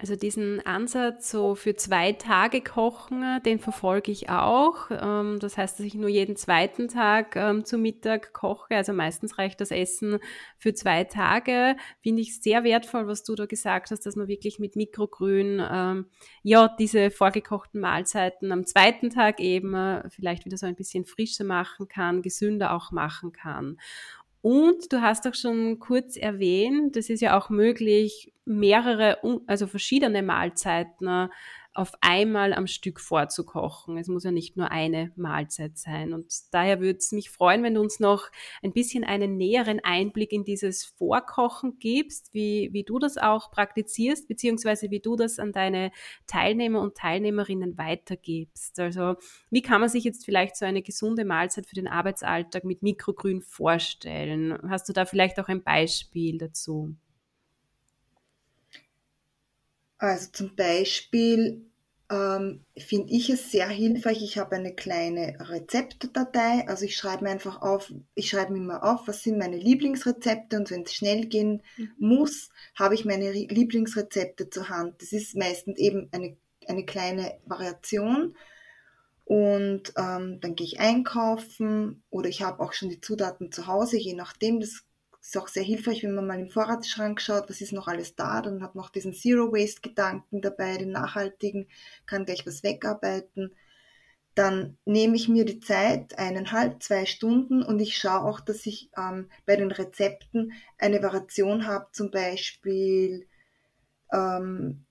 Also 0.00 0.14
diesen 0.14 0.64
Ansatz 0.64 1.30
so 1.30 1.56
für 1.56 1.74
zwei 1.74 2.12
Tage 2.12 2.60
kochen, 2.60 3.42
den 3.44 3.58
verfolge 3.58 4.12
ich 4.12 4.28
auch. 4.30 4.90
Ähm, 4.90 5.38
das 5.40 5.58
heißt, 5.58 5.78
dass 5.78 5.86
ich 5.86 5.94
nur 5.94 6.08
jeden 6.08 6.36
zweiten 6.36 6.86
Tag 6.86 7.34
ähm, 7.34 7.64
zu 7.64 7.78
Mittag 7.78 8.32
koche. 8.32 8.76
Also 8.76 8.92
meistens 8.92 9.38
reicht 9.38 9.60
das 9.60 9.72
Essen 9.72 10.18
für 10.56 10.72
zwei 10.72 11.02
Tage. 11.04 11.76
Finde 12.00 12.22
ich 12.22 12.40
sehr 12.40 12.62
wertvoll, 12.62 13.08
was 13.08 13.24
du 13.24 13.34
da 13.34 13.46
gesagt 13.46 13.90
hast, 13.90 14.06
dass 14.06 14.14
man 14.14 14.28
wirklich 14.28 14.60
mit 14.60 14.76
Mikrogrün 14.76 15.60
ähm, 15.68 16.06
ja 16.42 16.68
diese 16.78 17.10
vorgekochten 17.10 17.80
Mahlzeiten 17.80 18.52
am 18.52 18.66
zweiten 18.66 19.10
Tag 19.10 19.40
eben 19.40 19.74
äh, 19.74 20.08
vielleicht 20.10 20.44
wieder 20.44 20.58
so 20.58 20.66
ein 20.66 20.76
bisschen 20.76 21.06
frischer 21.06 21.44
machen 21.44 21.88
kann, 21.88 22.22
gesünder 22.22 22.72
auch 22.72 22.92
machen 22.92 23.32
kann. 23.32 23.78
Und 24.40 24.92
du 24.92 25.00
hast 25.02 25.26
auch 25.26 25.34
schon 25.34 25.78
kurz 25.78 26.16
erwähnt, 26.16 26.96
es 26.96 27.10
ist 27.10 27.20
ja 27.20 27.36
auch 27.36 27.50
möglich, 27.50 28.32
mehrere, 28.44 29.18
also 29.46 29.66
verschiedene 29.66 30.22
Mahlzeiten 30.22 31.28
auf 31.78 31.92
einmal 32.00 32.52
am 32.54 32.66
Stück 32.66 32.98
vorzukochen. 32.98 33.98
Es 33.98 34.08
muss 34.08 34.24
ja 34.24 34.32
nicht 34.32 34.56
nur 34.56 34.72
eine 34.72 35.12
Mahlzeit 35.14 35.78
sein. 35.78 36.12
Und 36.12 36.26
daher 36.50 36.80
würde 36.80 36.98
es 36.98 37.12
mich 37.12 37.30
freuen, 37.30 37.62
wenn 37.62 37.74
du 37.74 37.80
uns 37.80 38.00
noch 38.00 38.32
ein 38.64 38.72
bisschen 38.72 39.04
einen 39.04 39.36
näheren 39.36 39.78
Einblick 39.84 40.32
in 40.32 40.42
dieses 40.42 40.84
Vorkochen 40.84 41.78
gibst, 41.78 42.34
wie, 42.34 42.70
wie 42.72 42.82
du 42.82 42.98
das 42.98 43.16
auch 43.16 43.52
praktizierst, 43.52 44.26
beziehungsweise 44.26 44.90
wie 44.90 44.98
du 44.98 45.14
das 45.14 45.38
an 45.38 45.52
deine 45.52 45.92
Teilnehmer 46.26 46.80
und 46.80 46.96
Teilnehmerinnen 46.96 47.78
weitergibst. 47.78 48.80
Also 48.80 49.14
wie 49.50 49.62
kann 49.62 49.80
man 49.80 49.88
sich 49.88 50.02
jetzt 50.02 50.24
vielleicht 50.24 50.56
so 50.56 50.64
eine 50.64 50.82
gesunde 50.82 51.24
Mahlzeit 51.24 51.66
für 51.66 51.76
den 51.76 51.86
Arbeitsalltag 51.86 52.64
mit 52.64 52.82
Mikrogrün 52.82 53.40
vorstellen? 53.40 54.58
Hast 54.68 54.88
du 54.88 54.92
da 54.92 55.04
vielleicht 55.04 55.38
auch 55.38 55.46
ein 55.46 55.62
Beispiel 55.62 56.38
dazu? 56.38 56.96
Also 59.98 60.30
zum 60.32 60.54
Beispiel 60.54 61.67
ähm, 62.10 62.64
finde 62.76 63.12
ich 63.12 63.28
es 63.28 63.50
sehr 63.50 63.68
hilfreich. 63.68 64.22
Ich 64.22 64.38
habe 64.38 64.56
eine 64.56 64.74
kleine 64.74 65.36
Rezeptdatei. 65.40 66.66
Also 66.66 66.84
ich 66.84 66.96
schreibe 66.96 67.24
mir 67.24 67.30
einfach 67.30 67.60
auf, 67.60 67.92
ich 68.14 68.30
schreibe 68.30 68.52
mir 68.52 68.58
immer 68.58 68.82
auf, 68.82 69.06
was 69.06 69.22
sind 69.22 69.38
meine 69.38 69.58
Lieblingsrezepte 69.58 70.56
und 70.56 70.70
wenn 70.70 70.82
es 70.82 70.94
schnell 70.94 71.26
gehen 71.26 71.62
mhm. 71.76 71.90
muss, 71.98 72.50
habe 72.74 72.94
ich 72.94 73.04
meine 73.04 73.32
Lieblingsrezepte 73.32 74.48
zur 74.48 74.68
Hand. 74.70 75.02
Das 75.02 75.12
ist 75.12 75.36
meistens 75.36 75.78
eben 75.78 76.08
eine, 76.12 76.36
eine 76.66 76.86
kleine 76.86 77.38
Variation. 77.44 78.34
Und 79.24 79.92
ähm, 79.98 80.40
dann 80.40 80.54
gehe 80.54 80.66
ich 80.66 80.80
einkaufen 80.80 82.02
oder 82.08 82.30
ich 82.30 82.40
habe 82.40 82.60
auch 82.60 82.72
schon 82.72 82.88
die 82.88 83.02
Zutaten 83.02 83.52
zu 83.52 83.66
Hause, 83.66 83.98
je 83.98 84.14
nachdem. 84.14 84.60
Das 84.60 84.84
ist 85.28 85.36
auch 85.36 85.48
sehr 85.48 85.62
hilfreich, 85.62 86.02
wenn 86.02 86.14
man 86.14 86.26
mal 86.26 86.40
im 86.40 86.48
Vorratsschrank 86.48 87.20
schaut, 87.20 87.50
was 87.50 87.60
ist 87.60 87.74
noch 87.74 87.86
alles 87.86 88.14
da, 88.14 88.40
dann 88.40 88.62
hat 88.62 88.74
man 88.74 88.82
auch 88.82 88.88
diesen 88.88 89.12
Zero-Waste-Gedanken 89.12 90.40
dabei, 90.40 90.78
den 90.78 90.90
nachhaltigen, 90.90 91.68
kann 92.06 92.24
gleich 92.24 92.46
was 92.46 92.62
wegarbeiten. 92.62 93.54
Dann 94.34 94.78
nehme 94.86 95.16
ich 95.16 95.28
mir 95.28 95.44
die 95.44 95.60
Zeit, 95.60 96.18
eineinhalb, 96.18 96.82
zwei 96.82 97.04
Stunden 97.04 97.62
und 97.62 97.78
ich 97.78 97.98
schaue 97.98 98.22
auch, 98.22 98.40
dass 98.40 98.64
ich 98.64 98.88
ähm, 98.96 99.28
bei 99.44 99.56
den 99.56 99.70
Rezepten 99.70 100.52
eine 100.78 101.02
Variation 101.02 101.66
habe, 101.66 101.88
zum 101.92 102.10
Beispiel 102.10 103.26
ähm, 104.10 104.86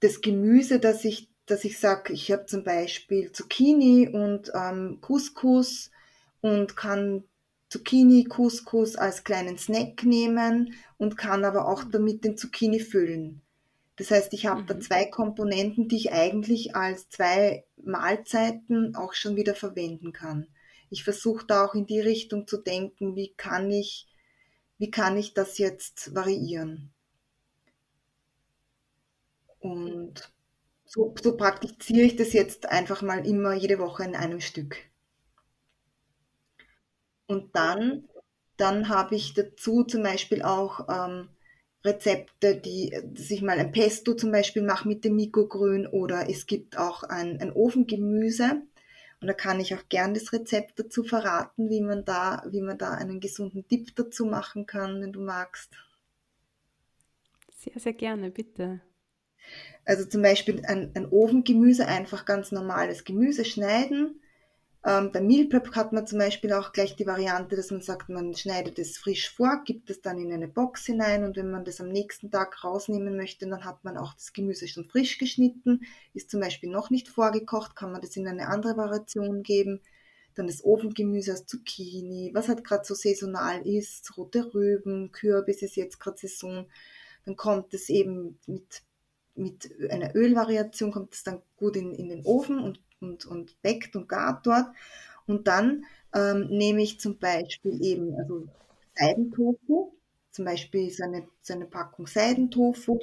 das 0.00 0.20
Gemüse, 0.20 0.78
dass 0.78 1.06
ich, 1.06 1.30
dass 1.46 1.64
ich 1.64 1.78
sage, 1.78 2.12
ich 2.12 2.30
habe 2.30 2.44
zum 2.44 2.64
Beispiel 2.64 3.32
Zucchini 3.32 4.10
und 4.10 4.52
ähm, 4.54 4.98
Couscous 5.00 5.90
und 6.42 6.76
kann 6.76 7.24
Zucchini, 7.70 8.24
Couscous 8.24 8.96
als 8.96 9.22
kleinen 9.22 9.56
Snack 9.56 10.04
nehmen 10.04 10.74
und 10.98 11.16
kann 11.16 11.44
aber 11.44 11.68
auch 11.68 11.84
damit 11.84 12.24
den 12.24 12.36
Zucchini 12.36 12.80
füllen. 12.80 13.42
Das 13.94 14.10
heißt, 14.10 14.32
ich 14.32 14.46
habe 14.46 14.62
mhm. 14.62 14.66
da 14.66 14.80
zwei 14.80 15.04
Komponenten, 15.04 15.88
die 15.88 15.96
ich 15.96 16.12
eigentlich 16.12 16.74
als 16.74 17.08
zwei 17.10 17.64
Mahlzeiten 17.76 18.96
auch 18.96 19.14
schon 19.14 19.36
wieder 19.36 19.54
verwenden 19.54 20.12
kann. 20.12 20.48
Ich 20.90 21.04
versuche 21.04 21.46
da 21.46 21.64
auch 21.64 21.74
in 21.74 21.86
die 21.86 22.00
Richtung 22.00 22.48
zu 22.48 22.56
denken, 22.56 23.14
wie 23.14 23.32
kann 23.36 23.70
ich, 23.70 24.08
wie 24.78 24.90
kann 24.90 25.16
ich 25.16 25.34
das 25.34 25.58
jetzt 25.58 26.12
variieren? 26.14 26.90
Und 29.60 30.32
so, 30.86 31.14
so 31.22 31.36
praktiziere 31.36 32.06
ich 32.06 32.16
das 32.16 32.32
jetzt 32.32 32.66
einfach 32.66 33.02
mal 33.02 33.24
immer 33.24 33.54
jede 33.54 33.78
Woche 33.78 34.02
in 34.02 34.16
einem 34.16 34.40
Stück. 34.40 34.89
Und 37.30 37.54
dann, 37.54 38.08
dann 38.56 38.88
habe 38.88 39.14
ich 39.14 39.34
dazu 39.34 39.84
zum 39.84 40.02
Beispiel 40.02 40.42
auch 40.42 40.88
ähm, 40.88 41.28
Rezepte, 41.84 42.56
die, 42.56 42.90
dass 43.04 43.30
ich 43.30 43.40
mal 43.40 43.56
ein 43.56 43.70
Pesto 43.70 44.14
zum 44.14 44.32
Beispiel 44.32 44.62
mache 44.62 44.88
mit 44.88 45.04
dem 45.04 45.14
Mikrogrün 45.14 45.86
oder 45.86 46.28
es 46.28 46.48
gibt 46.48 46.76
auch 46.76 47.04
ein, 47.04 47.40
ein 47.40 47.52
Ofengemüse. 47.52 48.62
Und 49.20 49.28
da 49.28 49.32
kann 49.32 49.60
ich 49.60 49.72
auch 49.76 49.88
gern 49.88 50.12
das 50.12 50.32
Rezept 50.32 50.80
dazu 50.80 51.04
verraten, 51.04 51.70
wie 51.70 51.80
man 51.80 52.04
da, 52.04 52.42
wie 52.50 52.62
man 52.62 52.78
da 52.78 52.94
einen 52.94 53.20
gesunden 53.20 53.64
Dip 53.68 53.94
dazu 53.94 54.26
machen 54.26 54.66
kann, 54.66 55.00
wenn 55.00 55.12
du 55.12 55.20
magst. 55.20 55.70
Sehr, 57.54 57.78
sehr 57.78 57.92
gerne, 57.92 58.32
bitte. 58.32 58.80
Also 59.84 60.04
zum 60.04 60.22
Beispiel 60.22 60.64
ein, 60.66 60.90
ein 60.96 61.06
Ofengemüse, 61.06 61.86
einfach 61.86 62.24
ganz 62.24 62.50
normales 62.50 63.04
Gemüse 63.04 63.44
schneiden, 63.44 64.20
ähm, 64.82 65.12
beim 65.12 65.26
Meal 65.26 65.46
Prep 65.46 65.76
hat 65.76 65.92
man 65.92 66.06
zum 66.06 66.18
Beispiel 66.18 66.54
auch 66.54 66.72
gleich 66.72 66.96
die 66.96 67.06
Variante, 67.06 67.54
dass 67.54 67.70
man 67.70 67.82
sagt, 67.82 68.08
man 68.08 68.34
schneidet 68.34 68.78
es 68.78 68.96
frisch 68.96 69.28
vor, 69.28 69.62
gibt 69.64 69.90
es 69.90 70.00
dann 70.00 70.18
in 70.18 70.32
eine 70.32 70.48
Box 70.48 70.86
hinein 70.86 71.24
und 71.24 71.36
wenn 71.36 71.50
man 71.50 71.66
das 71.66 71.82
am 71.82 71.88
nächsten 71.88 72.30
Tag 72.30 72.64
rausnehmen 72.64 73.14
möchte, 73.14 73.46
dann 73.46 73.66
hat 73.66 73.84
man 73.84 73.98
auch 73.98 74.14
das 74.14 74.32
Gemüse 74.32 74.68
schon 74.68 74.88
frisch 74.88 75.18
geschnitten, 75.18 75.82
ist 76.14 76.30
zum 76.30 76.40
Beispiel 76.40 76.70
noch 76.70 76.88
nicht 76.88 77.08
vorgekocht, 77.08 77.76
kann 77.76 77.92
man 77.92 78.00
das 78.00 78.16
in 78.16 78.26
eine 78.26 78.48
andere 78.48 78.78
Variation 78.78 79.42
geben. 79.42 79.80
Dann 80.34 80.46
das 80.46 80.64
Ofengemüse 80.64 81.34
aus 81.34 81.44
Zucchini, 81.44 82.30
was 82.32 82.48
halt 82.48 82.64
gerade 82.64 82.84
so 82.84 82.94
saisonal 82.94 83.66
ist, 83.66 84.16
rote 84.16 84.54
Rüben, 84.54 85.12
Kürbis 85.12 85.60
ist 85.60 85.76
jetzt 85.76 86.00
gerade 86.00 86.16
Saison. 86.16 86.66
Dann 87.26 87.36
kommt 87.36 87.74
es 87.74 87.90
eben 87.90 88.38
mit, 88.46 88.82
mit 89.34 89.70
einer 89.90 90.14
Ölvariation, 90.14 90.92
kommt 90.92 91.12
es 91.12 91.24
dann 91.24 91.42
gut 91.56 91.76
in, 91.76 91.92
in 91.94 92.08
den 92.08 92.24
Ofen 92.24 92.60
und 92.60 92.80
und, 93.00 93.24
und 93.26 93.60
backt 93.62 93.96
und 93.96 94.08
gart 94.08 94.46
dort. 94.46 94.66
Und 95.26 95.46
dann 95.46 95.84
ähm, 96.14 96.48
nehme 96.48 96.82
ich 96.82 97.00
zum 97.00 97.18
Beispiel 97.18 97.82
eben 97.82 98.14
also 98.16 98.48
Seidentofu, 98.94 99.94
zum 100.30 100.44
Beispiel 100.44 100.90
so 100.90 101.04
eine, 101.04 101.26
so 101.42 101.54
eine 101.54 101.66
Packung 101.66 102.06
Seidentofu, 102.06 103.00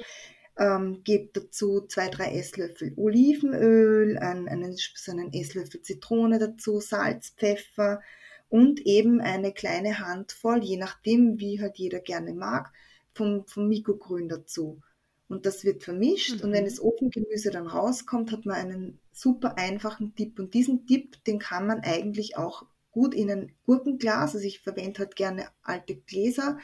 ähm, 0.58 1.02
gebe 1.04 1.30
dazu 1.32 1.86
zwei, 1.86 2.08
drei 2.08 2.32
Esslöffel 2.34 2.92
Olivenöl, 2.96 4.18
einen, 4.18 4.48
einen, 4.48 4.76
so 4.76 5.12
einen 5.12 5.32
Esslöffel 5.32 5.82
Zitrone 5.82 6.38
dazu, 6.38 6.80
Salz, 6.80 7.30
Pfeffer 7.30 8.00
und 8.48 8.80
eben 8.86 9.20
eine 9.20 9.52
kleine 9.52 9.98
Handvoll, 10.00 10.64
je 10.64 10.76
nachdem, 10.76 11.38
wie 11.38 11.60
halt 11.60 11.76
jeder 11.78 12.00
gerne 12.00 12.34
mag, 12.34 12.72
vom, 13.14 13.46
vom 13.46 13.68
Mikrogrün 13.68 14.28
dazu 14.28 14.80
und 15.28 15.46
das 15.46 15.64
wird 15.64 15.84
vermischt. 15.84 16.38
Mhm. 16.38 16.44
Und 16.44 16.52
wenn 16.52 16.64
mhm. 16.64 16.68
das 16.68 16.80
Ofengemüse 16.80 17.50
dann 17.50 17.66
rauskommt, 17.66 18.32
hat 18.32 18.46
man 18.46 18.56
einen 18.56 18.98
super 19.12 19.58
einfachen 19.58 20.14
Tipp. 20.14 20.38
Und 20.38 20.54
diesen 20.54 20.86
Tipp, 20.86 21.22
den 21.24 21.38
kann 21.38 21.66
man 21.66 21.80
eigentlich 21.80 22.36
auch 22.36 22.64
gut 22.90 23.14
in 23.14 23.30
ein 23.30 23.52
Gurkenglas, 23.64 24.34
also 24.34 24.46
ich 24.46 24.60
verwende 24.60 25.00
halt 25.00 25.14
gerne 25.14 25.48
alte 25.62 25.96
Gläser 25.96 26.58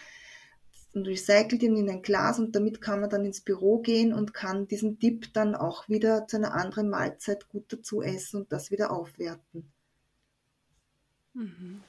und 0.94 1.06
recycle 1.06 1.58
den 1.58 1.76
in 1.76 1.90
ein 1.90 2.02
Glas 2.02 2.38
und 2.38 2.54
damit 2.56 2.80
kann 2.80 3.00
man 3.00 3.10
dann 3.10 3.24
ins 3.24 3.40
Büro 3.40 3.80
gehen 3.80 4.12
und 4.12 4.32
kann 4.32 4.66
diesen 4.66 4.98
Tipp 4.98 5.32
dann 5.32 5.54
auch 5.54 5.88
wieder 5.88 6.26
zu 6.26 6.36
einer 6.36 6.54
anderen 6.54 6.88
Mahlzeit 6.88 7.48
gut 7.48 7.72
dazu 7.72 8.02
essen 8.02 8.42
und 8.42 8.52
das 8.52 8.70
wieder 8.70 8.90
aufwerten. 8.90 9.72
Mhm. 11.34 11.82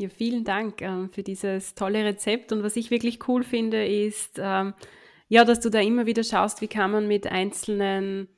Ja, 0.00 0.08
vielen 0.08 0.44
Dank 0.44 0.80
ähm, 0.80 1.10
für 1.10 1.24
dieses 1.24 1.74
tolle 1.74 2.04
Rezept. 2.04 2.52
Und 2.52 2.62
was 2.62 2.76
ich 2.76 2.92
wirklich 2.92 3.26
cool 3.26 3.42
finde, 3.42 3.84
ist, 3.84 4.38
ähm, 4.40 4.74
ja, 5.26 5.44
dass 5.44 5.58
du 5.58 5.70
da 5.70 5.80
immer 5.80 6.06
wieder 6.06 6.22
schaust, 6.22 6.60
wie 6.60 6.68
kann 6.68 6.92
man 6.92 7.08
mit 7.08 7.26
einzelnen 7.26 8.28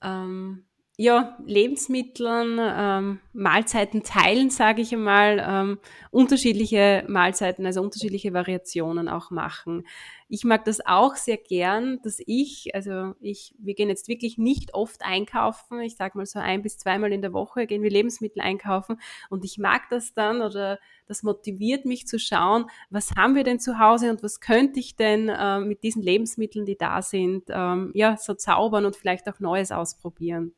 ähm, 0.00 0.64
ja, 0.98 1.36
Lebensmitteln, 1.44 2.58
ähm, 2.58 3.20
Mahlzeiten 3.34 4.02
teilen, 4.02 4.48
sage 4.48 4.80
ich 4.80 4.94
einmal, 4.94 5.44
ähm, 5.46 5.78
unterschiedliche 6.10 7.04
Mahlzeiten, 7.06 7.66
also 7.66 7.82
unterschiedliche 7.82 8.32
Variationen 8.32 9.06
auch 9.10 9.30
machen. 9.30 9.86
Ich 10.30 10.44
mag 10.44 10.64
das 10.64 10.84
auch 10.86 11.14
sehr 11.16 11.36
gern, 11.36 12.00
dass 12.02 12.18
ich, 12.24 12.74
also 12.74 13.12
ich, 13.20 13.54
wir 13.58 13.74
gehen 13.74 13.90
jetzt 13.90 14.08
wirklich 14.08 14.38
nicht 14.38 14.72
oft 14.72 15.02
einkaufen. 15.04 15.80
Ich 15.80 15.96
sage 15.96 16.16
mal 16.16 16.24
so 16.24 16.38
ein 16.38 16.62
bis 16.62 16.78
zweimal 16.78 17.12
in 17.12 17.20
der 17.20 17.34
Woche 17.34 17.66
gehen 17.66 17.82
wir 17.82 17.90
Lebensmittel 17.90 18.40
einkaufen 18.40 18.98
und 19.28 19.44
ich 19.44 19.58
mag 19.58 19.90
das 19.90 20.14
dann 20.14 20.40
oder 20.40 20.78
das 21.06 21.22
motiviert 21.22 21.84
mich 21.84 22.06
zu 22.06 22.18
schauen, 22.18 22.70
was 22.88 23.10
haben 23.16 23.34
wir 23.34 23.44
denn 23.44 23.60
zu 23.60 23.78
Hause 23.78 24.08
und 24.10 24.22
was 24.22 24.40
könnte 24.40 24.80
ich 24.80 24.96
denn 24.96 25.28
äh, 25.28 25.60
mit 25.60 25.82
diesen 25.82 26.02
Lebensmitteln, 26.02 26.64
die 26.64 26.78
da 26.78 27.02
sind, 27.02 27.44
ähm, 27.50 27.90
ja, 27.94 28.16
so 28.16 28.32
zaubern 28.32 28.86
und 28.86 28.96
vielleicht 28.96 29.28
auch 29.28 29.40
Neues 29.40 29.72
ausprobieren. 29.72 30.54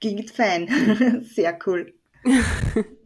Klingt 0.00 0.30
fein. 0.30 1.24
Sehr 1.34 1.58
cool. 1.66 1.94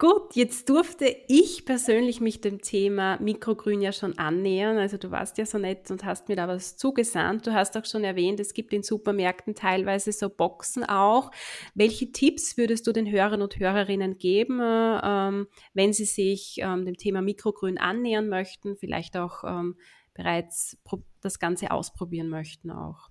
Gut, 0.00 0.36
jetzt 0.36 0.68
durfte 0.68 1.12
ich 1.26 1.64
persönlich 1.64 2.20
mich 2.20 2.40
dem 2.40 2.60
Thema 2.60 3.18
Mikrogrün 3.20 3.80
ja 3.80 3.90
schon 3.90 4.16
annähern. 4.16 4.78
Also 4.78 4.96
du 4.96 5.10
warst 5.10 5.38
ja 5.38 5.46
so 5.46 5.58
nett 5.58 5.90
und 5.90 6.04
hast 6.04 6.28
mir 6.28 6.36
da 6.36 6.46
was 6.46 6.76
zugesandt. 6.76 7.48
Du 7.48 7.52
hast 7.52 7.76
auch 7.76 7.84
schon 7.84 8.04
erwähnt, 8.04 8.38
es 8.38 8.54
gibt 8.54 8.72
in 8.72 8.84
Supermärkten 8.84 9.56
teilweise 9.56 10.12
so 10.12 10.30
Boxen 10.30 10.84
auch. 10.84 11.32
Welche 11.74 12.12
Tipps 12.12 12.56
würdest 12.56 12.86
du 12.86 12.92
den 12.92 13.10
Hörern 13.10 13.42
und 13.42 13.58
Hörerinnen 13.58 14.18
geben, 14.18 14.60
ähm, 14.62 15.48
wenn 15.74 15.92
sie 15.92 16.04
sich 16.04 16.58
ähm, 16.58 16.84
dem 16.84 16.96
Thema 16.96 17.20
Mikrogrün 17.20 17.76
annähern 17.76 18.28
möchten, 18.28 18.76
vielleicht 18.76 19.16
auch 19.16 19.42
ähm, 19.42 19.74
bereits 20.14 20.78
das 21.22 21.40
Ganze 21.40 21.72
ausprobieren 21.72 22.28
möchten 22.28 22.70
auch? 22.70 23.08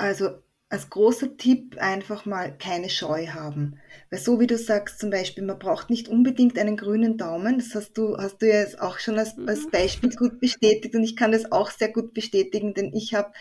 Also 0.00 0.30
als 0.70 0.88
großer 0.88 1.36
Tipp 1.36 1.76
einfach 1.78 2.24
mal 2.24 2.56
keine 2.56 2.88
Scheu 2.88 3.26
haben. 3.26 3.78
Weil 4.08 4.20
so 4.20 4.40
wie 4.40 4.46
du 4.46 4.56
sagst, 4.56 4.98
zum 4.98 5.10
Beispiel, 5.10 5.44
man 5.44 5.58
braucht 5.58 5.90
nicht 5.90 6.08
unbedingt 6.08 6.58
einen 6.58 6.76
grünen 6.76 7.18
Daumen. 7.18 7.58
Das 7.58 7.74
hast 7.74 7.98
du, 7.98 8.16
hast 8.16 8.40
du 8.40 8.48
ja 8.48 8.60
jetzt 8.60 8.80
auch 8.80 8.98
schon 8.98 9.18
als, 9.18 9.36
als 9.46 9.66
mhm. 9.66 9.70
Beispiel 9.70 10.10
gut 10.10 10.40
bestätigt 10.40 10.94
und 10.94 11.02
ich 11.02 11.16
kann 11.16 11.32
das 11.32 11.52
auch 11.52 11.70
sehr 11.70 11.92
gut 11.92 12.14
bestätigen, 12.14 12.72
denn 12.72 12.94
ich 12.94 13.14
habe 13.14 13.32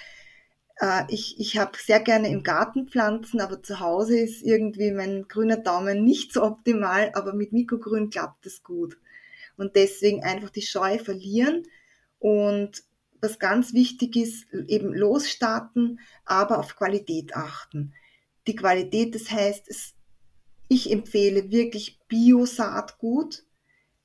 äh, 0.82 1.04
ich, 1.08 1.40
ich 1.40 1.58
habe 1.58 1.78
sehr 1.78 2.00
gerne 2.02 2.30
im 2.30 2.44
Garten 2.44 2.88
Pflanzen, 2.88 3.40
aber 3.40 3.64
zu 3.64 3.80
Hause 3.80 4.20
ist 4.20 4.42
irgendwie 4.42 4.92
mein 4.92 5.28
grüner 5.28 5.58
Daumen 5.58 6.04
nicht 6.04 6.34
so 6.34 6.44
optimal, 6.44 7.12
aber 7.14 7.34
mit 7.34 7.54
Mikrogrün 7.54 8.10
klappt 8.10 8.46
es 8.48 8.64
gut. 8.64 8.98
Und 9.56 9.76
deswegen 9.76 10.24
einfach 10.24 10.50
die 10.50 10.62
Scheu 10.62 10.98
verlieren 10.98 11.64
und 12.18 12.84
was 13.22 13.40
ganz 13.40 13.74
wichtig 13.74 14.16
ist, 14.16 14.46
eben 14.68 14.94
losstarten, 14.94 16.00
aber 16.26 16.60
auf 16.60 16.76
Qualität 16.76 17.36
achten. 17.36 17.94
Die 18.48 18.56
Qualität, 18.56 19.16
das 19.16 19.30
heißt, 19.30 19.68
es, 19.68 19.94
ich 20.68 20.92
empfehle 20.92 21.52
wirklich 21.52 22.00
Bio-Saatgut, 22.08 23.44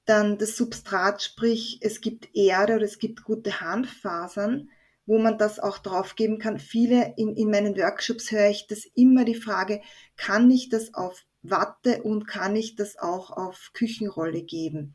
dann 0.04 0.38
das 0.38 0.56
Substrat, 0.56 1.22
sprich 1.22 1.78
es 1.80 2.00
gibt 2.00 2.34
Erde 2.34 2.76
oder 2.76 2.84
es 2.84 2.98
gibt 2.98 3.24
gute 3.24 3.60
Hanffasern, 3.60 4.68
wo 5.06 5.18
man 5.18 5.38
das 5.38 5.58
auch 5.58 5.78
draufgeben 5.78 6.38
kann. 6.38 6.58
Viele 6.58 7.14
in, 7.16 7.36
in 7.36 7.50
meinen 7.50 7.76
Workshops 7.76 8.30
höre 8.30 8.50
ich 8.50 8.66
das 8.66 8.84
immer 8.94 9.24
die 9.24 9.34
Frage, 9.34 9.80
kann 10.16 10.50
ich 10.50 10.68
das 10.68 10.94
auf 10.94 11.24
Watte 11.42 12.02
und 12.02 12.26
kann 12.26 12.56
ich 12.56 12.74
das 12.74 12.98
auch 12.98 13.30
auf 13.30 13.70
Küchenrolle 13.74 14.42
geben? 14.42 14.94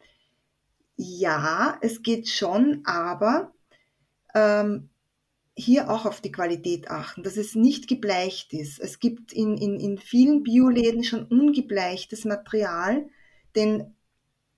Ja, 0.95 1.77
es 1.81 2.01
geht 2.01 2.27
schon, 2.27 2.81
aber 2.85 3.53
ähm, 4.33 4.89
hier 5.55 5.89
auch 5.89 6.05
auf 6.05 6.21
die 6.21 6.31
Qualität 6.31 6.89
achten, 6.89 7.23
dass 7.23 7.35
es 7.35 7.53
nicht 7.53 7.87
gebleicht 7.87 8.53
ist. 8.53 8.79
Es 8.79 8.99
gibt 8.99 9.33
in, 9.33 9.57
in, 9.57 9.79
in 9.79 9.97
vielen 9.97 10.43
Bioläden 10.43 11.03
schon 11.03 11.25
ungebleichtes 11.25 12.23
Material, 12.23 13.07
denn 13.55 13.93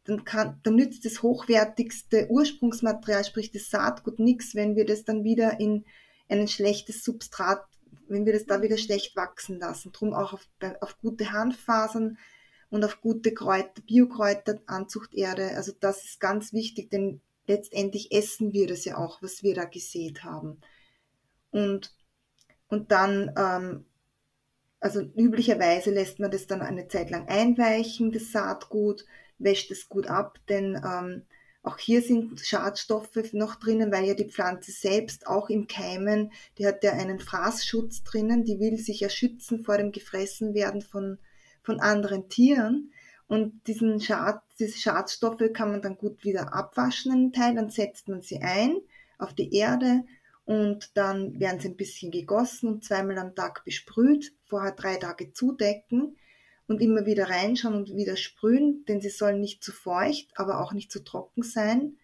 dann, 0.04 0.24
kann, 0.24 0.60
dann 0.64 0.76
nützt 0.76 1.06
das 1.06 1.22
hochwertigste 1.24 2.28
Ursprungsmaterial, 2.30 3.26
sprich 3.26 3.52
das 3.52 3.70
Saatgut, 3.70 4.20
nichts, 4.20 4.56
wenn 4.56 4.76
wir 4.76 4.86
das 4.86 5.04
dann 5.04 5.24
wieder 5.24 5.60
in 5.60 5.86
ein 6.30 6.48
schlechtes 6.48 7.04
Substrat, 7.04 7.64
wenn 8.08 8.26
wir 8.26 8.34
das 8.34 8.46
da 8.46 8.62
wieder 8.62 8.78
schlecht 8.78 9.16
wachsen 9.16 9.60
lassen. 9.60 9.92
Drum 9.92 10.14
auch 10.14 10.34
auf, 10.34 10.48
auf 10.82 10.98
gute 11.00 11.32
Hanffasern 11.32 12.18
und 12.70 12.84
auf 12.84 13.02
gute 13.02 13.34
Kräuter, 13.34 13.82
Biokräuter, 13.86 14.60
Anzuchterde. 14.66 15.52
Also 15.56 15.72
das 15.80 16.04
ist 16.04 16.20
ganz 16.20 16.54
wichtig, 16.54 16.90
denn 16.90 17.22
letztendlich 17.48 18.12
essen 18.12 18.54
wir 18.54 18.68
das 18.68 18.86
ja 18.86 18.98
auch, 18.98 19.22
was 19.22 19.44
wir 19.44 19.56
da 19.56 19.66
gesät 19.66 20.24
haben. 20.24 20.62
Und, 21.52 21.94
und 22.68 22.92
dann, 22.92 23.34
ähm, 23.38 23.86
also 24.80 25.02
üblicherweise 25.02 25.92
lässt 25.92 26.20
man 26.20 26.32
das 26.32 26.48
dann 26.48 26.62
eine 26.62 26.88
Zeit 26.88 27.10
lang 27.10 27.28
einweichen, 27.28 28.12
das 28.12 28.32
Saatgut, 28.32 29.06
wäscht 29.38 29.72
es 29.72 29.90
gut 29.90 30.08
ab, 30.08 30.40
denn 30.50 30.76
ähm, 30.76 31.24
auch 31.64 31.78
hier 31.78 32.02
sind 32.02 32.40
Schadstoffe 32.40 33.34
noch 33.34 33.56
drinnen, 33.56 33.92
weil 33.92 34.06
ja 34.06 34.16
die 34.16 34.30
Pflanze 34.30 34.72
selbst 34.72 35.28
auch 35.28 35.50
im 35.50 35.68
Keimen, 35.68 36.32
die 36.58 36.66
hat 36.66 36.84
ja 36.84 36.94
einen 36.94 37.20
Fraßschutz 37.20 38.04
drinnen, 38.04 38.44
die 38.44 38.60
will 38.60 38.78
sich 38.78 39.02
ja 39.02 39.10
schützen 39.10 39.64
vor 39.64 39.78
dem 39.78 39.92
Gefressenwerden 39.92 40.82
von, 40.82 41.20
von 41.62 41.80
anderen 41.80 42.30
Tieren. 42.30 42.92
Und 43.32 43.66
diesen 43.66 44.02
Schad, 44.02 44.44
diese 44.60 44.78
Schadstoffe 44.78 45.54
kann 45.54 45.72
man 45.72 45.82
dann 45.82 45.96
gut 45.96 46.26
wieder 46.26 46.54
abwaschen, 46.54 47.14
einen 47.14 47.32
Teil, 47.32 47.56
dann 47.56 47.70
setzt 47.70 48.10
man 48.10 48.22
sie 48.22 48.42
ein 48.42 48.76
auf 49.20 49.34
die 49.34 49.56
Erde 49.56 50.04
und 50.44 50.98
dann 50.98 51.40
werden 51.40 51.62
sie 51.62 51.70
ein 51.70 51.78
bisschen 51.78 52.12
gegossen 52.12 52.68
und 52.68 52.84
zweimal 52.84 53.18
am 53.20 53.34
Tag 53.34 53.64
besprüht, 53.64 54.34
vorher 54.44 54.74
drei 54.74 54.98
Tage 54.98 55.32
zudecken 55.32 56.18
und 56.68 56.82
immer 56.82 57.06
wieder 57.06 57.30
reinschauen 57.30 57.74
und 57.74 57.96
wieder 57.96 58.18
sprühen, 58.18 58.84
denn 58.90 59.00
sie 59.00 59.10
sollen 59.10 59.40
nicht 59.40 59.64
zu 59.64 59.72
feucht, 59.72 60.28
aber 60.36 60.60
auch 60.60 60.74
nicht 60.74 60.92
zu 60.92 61.02
trocken 61.02 61.44
sein. 61.44 61.96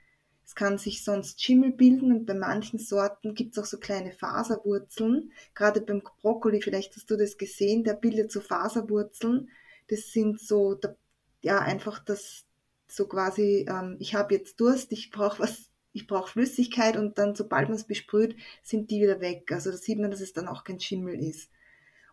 Es 0.46 0.56
kann 0.56 0.78
sich 0.78 1.04
sonst 1.04 1.44
Schimmel 1.44 1.74
bilden 1.74 2.14
und 2.14 2.26
bei 2.26 2.36
manchen 2.36 2.80
Sorten 2.80 3.36
gibt 3.36 3.58
es 3.58 3.62
auch 3.62 3.68
so 3.68 3.80
kleine 3.80 4.14
Faserwurzeln. 4.14 5.34
Gerade 5.56 5.82
beim 5.82 6.02
Brokkoli, 6.22 6.62
vielleicht 6.62 6.96
hast 6.96 7.12
du 7.12 7.18
das 7.18 7.38
gesehen, 7.38 7.84
der 7.84 7.96
bildet 7.96 8.32
so 8.32 8.40
Faserwurzeln. 8.40 9.50
Das 9.90 10.14
sind 10.14 10.40
so, 10.40 10.74
da 10.74 10.96
ja 11.42 11.60
einfach 11.60 12.00
das 12.00 12.46
so 12.88 13.08
quasi, 13.08 13.66
ähm, 13.70 13.98
ich 14.00 14.16
habe 14.16 14.34
jetzt 14.36 14.60
Durst, 14.60 14.92
ich 14.92 15.12
brauche 15.12 15.40
was, 15.40 15.70
ich 15.94 16.08
brauche 16.08 16.32
Flüssigkeit 16.32 16.98
und 16.98 17.18
dann, 17.18 17.36
sobald 17.36 17.68
man 17.70 17.78
es 17.78 17.86
besprüht, 17.86 18.36
sind 18.64 18.92
die 18.92 19.02
wieder 19.02 19.20
weg. 19.20 19.52
Also 19.52 19.72
da 19.72 19.78
sieht 19.78 20.00
man, 20.00 20.12
dass 20.12 20.22
es 20.22 20.34
dann 20.34 20.48
auch 20.48 20.64
kein 20.64 20.80
Schimmel 20.80 21.16
ist. 21.20 21.50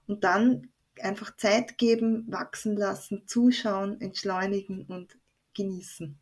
Und 0.07 0.25
dann 0.25 0.69
einfach 1.01 1.37
Zeit 1.37 1.79
geben, 1.79 2.25
wachsen 2.31 2.77
lassen, 2.77 3.27
zuschauen, 3.27 4.01
entschleunigen 4.01 4.87
und 4.87 5.19
genießen. 5.55 6.19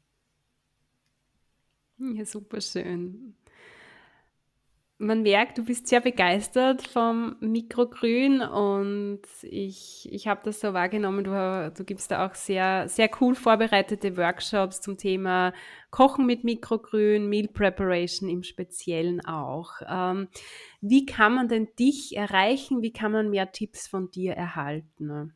Ja, 1.98 2.24
super 2.24 2.60
schön 2.60 3.34
man 5.02 5.22
merkt, 5.22 5.58
du 5.58 5.64
bist 5.64 5.88
sehr 5.88 6.00
begeistert 6.00 6.86
vom 6.86 7.36
Mikrogrün 7.40 8.40
und 8.40 9.22
ich, 9.42 10.08
ich 10.10 10.28
habe 10.28 10.42
das 10.44 10.60
so 10.60 10.72
wahrgenommen, 10.72 11.24
du, 11.24 11.72
du 11.76 11.84
gibst 11.84 12.12
da 12.12 12.24
auch 12.26 12.34
sehr, 12.34 12.88
sehr 12.88 13.10
cool 13.20 13.34
vorbereitete 13.34 14.16
Workshops 14.16 14.80
zum 14.80 14.96
Thema 14.96 15.52
Kochen 15.90 16.24
mit 16.24 16.44
Mikrogrün, 16.44 17.28
Meal 17.28 17.48
Preparation 17.48 18.28
im 18.28 18.44
Speziellen 18.44 19.24
auch. 19.26 19.72
Ähm, 19.88 20.28
wie 20.80 21.04
kann 21.04 21.34
man 21.34 21.48
denn 21.48 21.68
dich 21.78 22.16
erreichen? 22.16 22.80
Wie 22.80 22.92
kann 22.92 23.12
man 23.12 23.28
mehr 23.28 23.50
Tipps 23.50 23.88
von 23.88 24.10
dir 24.10 24.34
erhalten? 24.34 25.34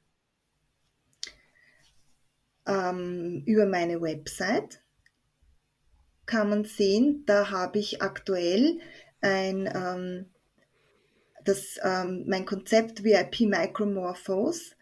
Ähm, 2.66 3.42
über 3.46 3.66
meine 3.66 4.00
Website 4.00 4.80
kann 6.24 6.50
man 6.50 6.64
sehen, 6.64 7.24
da 7.26 7.50
habe 7.50 7.78
ich 7.78 8.02
aktuell 8.02 8.80
ein, 9.26 9.68
ähm, 9.74 10.26
das, 11.44 11.78
ähm, 11.82 12.24
mein 12.26 12.46
Konzept 12.46 13.04
VIP 13.04 13.40
Micromorphose. 13.40 14.74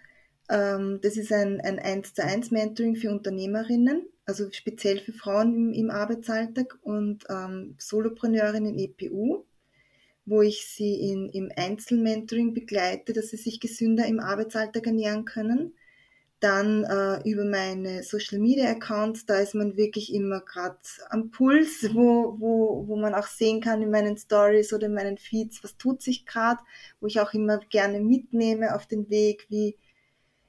Ähm, 0.50 1.00
das 1.02 1.16
ist 1.16 1.32
ein, 1.32 1.60
ein 1.60 1.78
1 1.78 2.14
zu 2.14 2.22
1 2.24 2.50
Mentoring 2.50 2.96
für 2.96 3.10
Unternehmerinnen, 3.10 4.06
also 4.26 4.50
speziell 4.52 5.00
für 5.00 5.12
Frauen 5.12 5.54
im, 5.54 5.72
im 5.72 5.90
Arbeitsalltag 5.90 6.78
und 6.82 7.24
ähm, 7.30 7.76
Solopreneurinnen 7.78 8.78
EPU, 8.78 9.44
wo 10.26 10.42
ich 10.42 10.66
sie 10.66 11.10
in, 11.10 11.30
im 11.30 11.50
Einzelmentoring 11.56 12.54
begleite, 12.54 13.12
dass 13.12 13.28
sie 13.28 13.36
sich 13.36 13.60
gesünder 13.60 14.06
im 14.06 14.20
Arbeitsalltag 14.20 14.86
ernähren 14.86 15.24
können 15.24 15.74
dann 16.40 16.84
äh, 16.84 17.28
über 17.28 17.44
meine 17.44 18.02
Social 18.02 18.38
Media 18.38 18.70
Accounts, 18.70 19.24
da 19.24 19.38
ist 19.38 19.54
man 19.54 19.76
wirklich 19.76 20.12
immer 20.12 20.40
gerade 20.40 20.78
am 21.08 21.30
Puls, 21.30 21.88
wo, 21.94 22.36
wo, 22.38 22.86
wo 22.86 22.96
man 22.96 23.14
auch 23.14 23.26
sehen 23.26 23.60
kann 23.60 23.82
in 23.82 23.90
meinen 23.90 24.16
Stories 24.18 24.72
oder 24.72 24.86
in 24.86 24.94
meinen 24.94 25.16
Feeds, 25.16 25.64
was 25.64 25.76
tut 25.76 26.02
sich 26.02 26.26
gerade, 26.26 26.60
wo 27.00 27.06
ich 27.06 27.20
auch 27.20 27.32
immer 27.32 27.58
gerne 27.70 28.00
mitnehme 28.00 28.74
auf 28.74 28.86
den 28.86 29.08
Weg, 29.08 29.46
wie, 29.48 29.78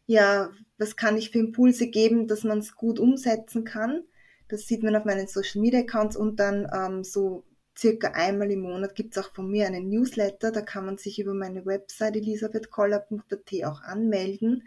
ja, 0.05 0.49
was 0.77 0.97
kann 0.97 1.17
ich 1.17 1.31
für 1.31 1.39
Impulse 1.39 1.87
geben, 1.87 2.27
dass 2.27 2.43
man 2.43 2.59
es 2.59 2.75
gut 2.75 2.99
umsetzen 2.99 3.63
kann. 3.63 4.03
Das 4.49 4.67
sieht 4.67 4.83
man 4.83 4.95
auf 4.95 5.05
meinen 5.05 5.27
Social 5.27 5.61
Media 5.61 5.79
Accounts 5.79 6.17
und 6.17 6.39
dann 6.39 6.67
ähm, 6.75 7.03
so 7.03 7.45
circa 7.77 8.09
einmal 8.09 8.51
im 8.51 8.61
Monat 8.61 8.95
gibt 8.95 9.15
es 9.15 9.23
auch 9.23 9.33
von 9.33 9.49
mir 9.49 9.67
einen 9.67 9.89
Newsletter, 9.89 10.51
da 10.51 10.61
kann 10.61 10.85
man 10.85 10.97
sich 10.97 11.19
über 11.19 11.33
meine 11.33 11.65
Website 11.65 12.15
elisabethkoller.at 12.15 13.65
auch 13.65 13.81
anmelden 13.81 14.63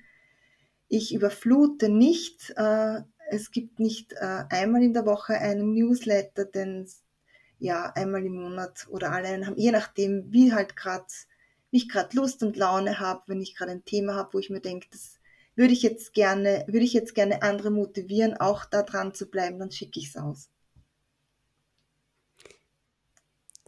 ich 0.88 1.14
überflute 1.14 1.88
nicht. 1.88 2.52
Äh, 2.56 3.02
es 3.30 3.50
gibt 3.50 3.78
nicht 3.78 4.14
äh, 4.14 4.44
einmal 4.48 4.82
in 4.82 4.94
der 4.94 5.06
Woche 5.06 5.34
einen 5.34 5.74
Newsletter, 5.74 6.44
denn 6.44 6.88
ja, 7.58 7.92
einmal 7.94 8.24
im 8.24 8.34
Monat 8.34 8.86
oder 8.88 9.12
alle 9.12 9.46
haben, 9.46 9.56
je 9.56 9.72
nachdem, 9.72 10.32
wie 10.32 10.52
halt 10.52 10.76
gerade, 10.76 11.06
wie 11.70 11.78
ich 11.78 11.88
gerade 11.88 12.16
Lust 12.16 12.42
und 12.42 12.56
Laune 12.56 13.00
habe, 13.00 13.22
wenn 13.26 13.42
ich 13.42 13.56
gerade 13.56 13.72
ein 13.72 13.84
Thema 13.84 14.14
habe, 14.14 14.34
wo 14.34 14.38
ich 14.38 14.48
mir 14.50 14.60
denke, 14.60 14.86
das 14.90 15.18
würde 15.56 15.72
ich 15.72 15.82
jetzt 15.82 16.14
gerne, 16.14 16.64
würde 16.68 16.84
ich 16.84 16.92
jetzt 16.92 17.14
gerne 17.14 17.42
andere 17.42 17.70
motivieren, 17.70 18.36
auch 18.36 18.64
da 18.64 18.82
dran 18.82 19.12
zu 19.12 19.26
bleiben, 19.28 19.58
dann 19.58 19.72
schicke 19.72 19.98
ich 19.98 20.08
es 20.08 20.16
aus. 20.16 20.50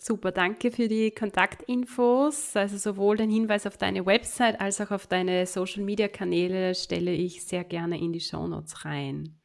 Super, 0.03 0.33
danke 0.33 0.71
für 0.71 0.89
die 0.89 1.11
Kontaktinfos. 1.11 2.57
Also 2.57 2.79
sowohl 2.79 3.19
den 3.19 3.29
Hinweis 3.29 3.67
auf 3.67 3.77
deine 3.77 4.07
Website 4.07 4.59
als 4.59 4.81
auch 4.81 4.93
auf 4.93 5.07
deine 5.07 5.45
Social-Media-Kanäle 5.45 6.75
stelle 6.75 7.13
ich 7.13 7.45
sehr 7.45 7.65
gerne 7.65 8.01
in 8.01 8.11
die 8.15 8.21
Shownotes 8.21 8.87
rein. 8.87 9.39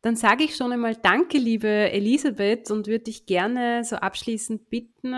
Dann 0.00 0.14
sage 0.14 0.44
ich 0.44 0.54
schon 0.54 0.70
einmal 0.70 0.94
Danke, 0.94 1.38
liebe 1.38 1.66
Elisabeth, 1.66 2.70
und 2.70 2.86
würde 2.86 3.04
dich 3.04 3.26
gerne 3.26 3.82
so 3.82 3.96
abschließend 3.96 4.70
bitten, 4.70 5.12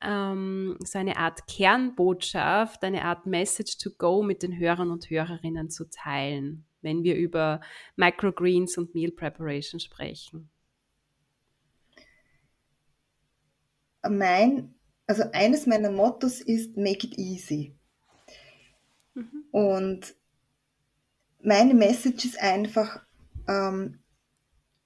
ähm, 0.00 0.78
so 0.82 0.98
eine 0.98 1.18
Art 1.18 1.46
Kernbotschaft, 1.46 2.82
eine 2.82 3.04
Art 3.04 3.26
Message 3.26 3.76
to 3.76 3.90
go 3.98 4.22
mit 4.22 4.42
den 4.42 4.58
Hörern 4.58 4.90
und 4.90 5.10
Hörerinnen 5.10 5.68
zu 5.68 5.84
teilen, 5.90 6.64
wenn 6.80 7.02
wir 7.02 7.14
über 7.14 7.60
Microgreens 7.96 8.78
und 8.78 8.94
Meal 8.94 9.10
Preparation 9.10 9.80
sprechen. 9.80 10.48
Mein, 14.08 14.74
also 15.06 15.24
eines 15.32 15.66
meiner 15.66 15.90
Mottos 15.90 16.40
ist 16.40 16.76
Make 16.76 17.06
it 17.08 17.18
easy. 17.18 17.74
Mhm. 19.14 19.44
Und 19.50 20.14
meine 21.42 21.74
Message 21.74 22.24
ist 22.24 22.40
einfach, 22.40 23.04
ähm, 23.48 23.98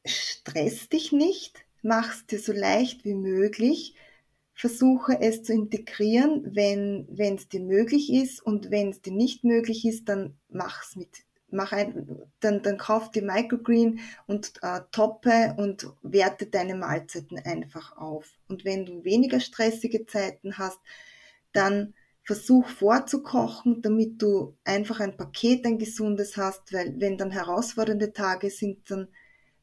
stress 0.04 0.88
dich 0.88 1.12
nicht, 1.12 1.64
mach 1.82 2.14
es 2.14 2.26
dir 2.26 2.38
so 2.38 2.52
leicht 2.52 3.04
wie 3.04 3.14
möglich, 3.14 3.96
versuche 4.54 5.20
es 5.20 5.42
zu 5.42 5.52
integrieren, 5.52 6.54
wenn 6.54 7.36
es 7.36 7.48
dir 7.48 7.60
möglich 7.60 8.12
ist 8.12 8.40
und 8.40 8.70
wenn 8.70 8.90
es 8.90 9.02
dir 9.02 9.12
nicht 9.12 9.44
möglich 9.44 9.84
ist, 9.84 10.08
dann 10.08 10.38
mach 10.48 10.84
es 10.84 10.96
mit 10.96 11.24
mach 11.54 11.72
ein, 11.72 12.22
dann, 12.40 12.62
dann 12.62 12.76
kauf 12.78 13.10
die 13.10 13.22
Microgreen 13.22 14.00
und 14.26 14.52
äh, 14.62 14.80
toppe 14.92 15.54
und 15.56 15.86
werte 16.02 16.46
deine 16.46 16.74
Mahlzeiten 16.74 17.38
einfach 17.38 17.96
auf. 17.96 18.28
Und 18.48 18.64
wenn 18.64 18.84
du 18.84 19.04
weniger 19.04 19.40
stressige 19.40 20.06
Zeiten 20.06 20.58
hast, 20.58 20.78
dann 21.52 21.94
versuch 22.24 22.68
vorzukochen, 22.68 23.82
damit 23.82 24.20
du 24.20 24.56
einfach 24.64 25.00
ein 25.00 25.16
Paket, 25.16 25.66
ein 25.66 25.78
gesundes 25.78 26.36
hast, 26.36 26.72
weil 26.72 26.94
wenn 26.98 27.18
dann 27.18 27.30
herausfordernde 27.30 28.12
Tage 28.12 28.50
sind, 28.50 28.90
dann 28.90 29.08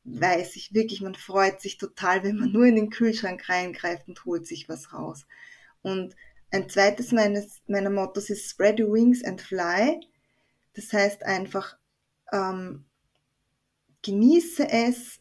weiß 0.04 0.56
ich 0.56 0.74
wirklich, 0.74 1.02
man 1.02 1.16
freut 1.16 1.62
sich 1.62 1.78
total, 1.78 2.24
wenn 2.24 2.38
man 2.38 2.52
nur 2.52 2.66
in 2.66 2.76
den 2.76 2.90
Kühlschrank 2.90 3.48
reingreift 3.50 4.08
und 4.08 4.26
holt 4.26 4.48
sich 4.48 4.70
was 4.70 4.94
raus. 4.94 5.26
Und 5.82 6.16
ein 6.52 6.70
zweites 6.70 7.12
meines, 7.12 7.62
meiner 7.68 7.90
Mottos 7.90 8.30
ist 8.30 8.50
Spread 8.50 8.80
your 8.80 8.94
wings 8.94 9.24
and 9.24 9.42
fly. 9.42 10.00
Das 10.74 10.92
heißt 10.94 11.24
einfach, 11.24 11.78
ähm, 12.32 12.86
genieße 14.02 14.70
es, 14.70 15.20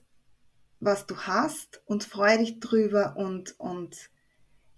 was 0.81 1.07
du 1.07 1.17
hast 1.17 1.83
und 1.85 2.05
freue 2.05 2.39
dich 2.39 2.61
drüber 2.61 3.17
und, 3.17 3.59
und 3.59 4.11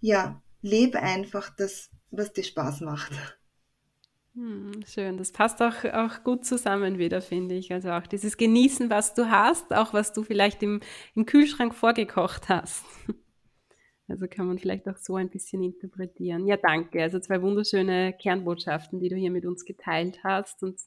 ja, 0.00 0.42
lebe 0.60 1.00
einfach 1.00 1.50
das, 1.50 1.90
was 2.10 2.32
dir 2.32 2.44
Spaß 2.44 2.80
macht. 2.80 3.12
Hm, 4.34 4.82
schön, 4.86 5.18
das 5.18 5.30
passt 5.30 5.60
auch, 5.60 5.84
auch 5.92 6.24
gut 6.24 6.46
zusammen 6.46 6.98
wieder, 6.98 7.20
finde 7.20 7.54
ich. 7.54 7.72
Also 7.72 7.90
auch 7.90 8.06
dieses 8.06 8.38
Genießen, 8.38 8.88
was 8.88 9.14
du 9.14 9.30
hast, 9.30 9.74
auch 9.74 9.92
was 9.92 10.12
du 10.12 10.22
vielleicht 10.22 10.62
im, 10.62 10.80
im 11.14 11.26
Kühlschrank 11.26 11.74
vorgekocht 11.74 12.48
hast. 12.48 12.84
Also 14.12 14.26
kann 14.28 14.46
man 14.46 14.58
vielleicht 14.58 14.86
auch 14.88 14.98
so 14.98 15.16
ein 15.16 15.30
bisschen 15.30 15.62
interpretieren. 15.62 16.46
Ja, 16.46 16.58
danke. 16.58 17.02
Also 17.02 17.18
zwei 17.18 17.40
wunderschöne 17.40 18.12
Kernbotschaften, 18.12 19.00
die 19.00 19.08
du 19.08 19.16
hier 19.16 19.30
mit 19.30 19.46
uns 19.46 19.64
geteilt 19.64 20.22
hast 20.22 20.62
und 20.62 20.78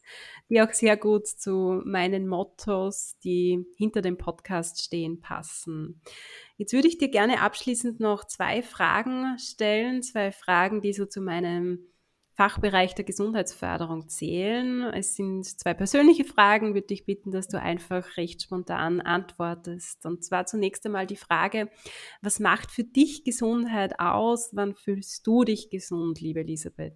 die 0.50 0.62
auch 0.62 0.72
sehr 0.72 0.96
gut 0.96 1.28
zu 1.28 1.82
meinen 1.84 2.28
Mottos, 2.28 3.18
die 3.24 3.66
hinter 3.78 4.04
dem 4.04 4.18
Podcast 4.18 4.84
stehen, 4.84 5.22
passen. 5.22 6.02
Jetzt 6.58 6.72
würde 6.72 6.88
ich 6.88 7.00
dir 7.00 7.10
gerne 7.10 7.42
abschließend 7.42 8.00
noch 8.00 8.26
zwei 8.26 8.62
Fragen 8.62 9.40
stellen, 9.40 10.04
zwei 10.04 10.32
Fragen, 10.32 10.82
die 10.82 10.94
so 10.94 11.08
zu 11.08 11.20
meinem 11.20 11.80
Fachbereich 12.36 12.94
der 12.96 13.06
Gesundheitsförderung 13.06 14.10
zählen. 14.10 14.84
Es 14.94 15.16
sind 15.16 15.46
zwei 15.46 15.74
persönliche 15.74 16.26
Fragen, 16.26 16.74
würde 16.74 16.94
ich 16.94 17.06
bitten, 17.06 17.32
dass 17.32 17.48
du 17.48 17.60
einfach 17.60 18.18
recht 18.18 18.44
spontan 18.44 19.00
antwortest. 19.00 20.06
Und 20.06 20.24
zwar 20.24 20.46
zunächst 20.46 20.86
einmal 20.86 21.08
die 21.08 21.16
Frage, 21.16 21.70
was 22.22 22.42
macht 22.42 22.72
für 22.72 22.84
dich 22.84 23.24
Gesundheit 23.24 24.00
aus? 24.00 24.50
Wann 24.52 24.76
fühlst 24.76 25.26
du 25.26 25.46
dich 25.46 25.70
gesund, 25.70 26.20
liebe 26.20 26.42
Elisabeth? 26.42 26.96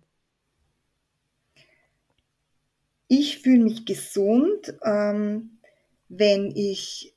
Ich 3.08 3.40
fühle 3.40 3.64
mich 3.64 3.86
gesund, 3.86 4.76
ähm, 4.84 5.60
wenn 6.10 6.52
ich 6.56 7.16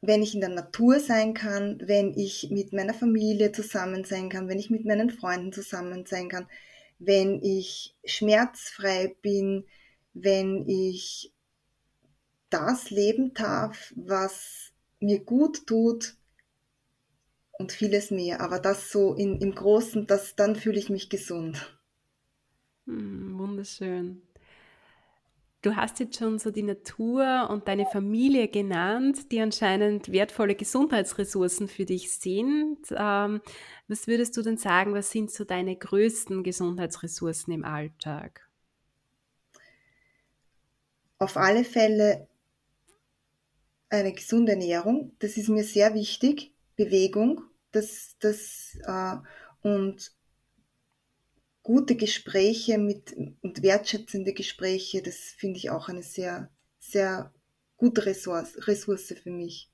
wenn 0.00 0.22
ich 0.22 0.34
in 0.34 0.40
der 0.40 0.50
Natur 0.50 1.00
sein 1.00 1.34
kann, 1.34 1.80
wenn 1.84 2.14
ich 2.14 2.50
mit 2.50 2.72
meiner 2.72 2.94
Familie 2.94 3.50
zusammen 3.50 4.04
sein 4.04 4.28
kann, 4.28 4.48
wenn 4.48 4.60
ich 4.60 4.70
mit 4.70 4.84
meinen 4.84 5.10
Freunden 5.10 5.52
zusammen 5.52 6.06
sein 6.06 6.28
kann, 6.28 6.46
wenn 6.98 7.42
ich 7.42 7.94
schmerzfrei 8.04 9.16
bin, 9.22 9.64
wenn 10.14 10.68
ich 10.68 11.32
das 12.50 12.90
leben 12.90 13.34
darf, 13.34 13.92
was 13.96 14.72
mir 15.00 15.20
gut 15.20 15.66
tut 15.66 16.16
und 17.52 17.72
vieles 17.72 18.10
mehr. 18.10 18.40
Aber 18.40 18.58
das 18.58 18.90
so 18.90 19.14
in, 19.14 19.40
im 19.40 19.54
Großen, 19.54 20.06
das, 20.06 20.34
dann 20.34 20.56
fühle 20.56 20.78
ich 20.78 20.90
mich 20.90 21.10
gesund. 21.10 21.78
Hm, 22.86 23.38
wunderschön. 23.38 24.22
Du 25.60 25.74
hast 25.74 25.98
jetzt 25.98 26.16
schon 26.16 26.38
so 26.38 26.52
die 26.52 26.62
Natur 26.62 27.48
und 27.50 27.66
deine 27.66 27.84
Familie 27.86 28.46
genannt, 28.46 29.32
die 29.32 29.40
anscheinend 29.40 30.12
wertvolle 30.12 30.54
Gesundheitsressourcen 30.54 31.66
für 31.66 31.84
dich 31.84 32.12
sind. 32.12 32.78
Ähm, 32.90 33.40
was 33.88 34.06
würdest 34.06 34.36
du 34.36 34.42
denn 34.42 34.56
sagen, 34.56 34.94
was 34.94 35.10
sind 35.10 35.32
so 35.32 35.42
deine 35.44 35.74
größten 35.74 36.44
Gesundheitsressourcen 36.44 37.52
im 37.52 37.64
Alltag? 37.64 38.48
Auf 41.18 41.36
alle 41.36 41.64
Fälle 41.64 42.28
eine 43.90 44.12
gesunde 44.12 44.52
Ernährung, 44.52 45.12
das 45.18 45.36
ist 45.36 45.48
mir 45.48 45.64
sehr 45.64 45.92
wichtig. 45.94 46.52
Bewegung, 46.76 47.42
das, 47.72 48.14
das 48.20 48.78
äh, 48.84 49.16
und 49.62 50.12
gute 51.68 51.96
Gespräche 51.96 52.78
mit 52.78 53.14
und 53.42 53.62
wertschätzende 53.62 54.32
Gespräche, 54.32 55.02
das 55.02 55.16
finde 55.36 55.58
ich 55.58 55.68
auch 55.68 55.90
eine 55.90 56.02
sehr, 56.02 56.48
sehr 56.78 57.30
gute 57.76 58.06
Ressource, 58.06 58.66
Ressource 58.66 59.14
für 59.22 59.30
mich. 59.30 59.68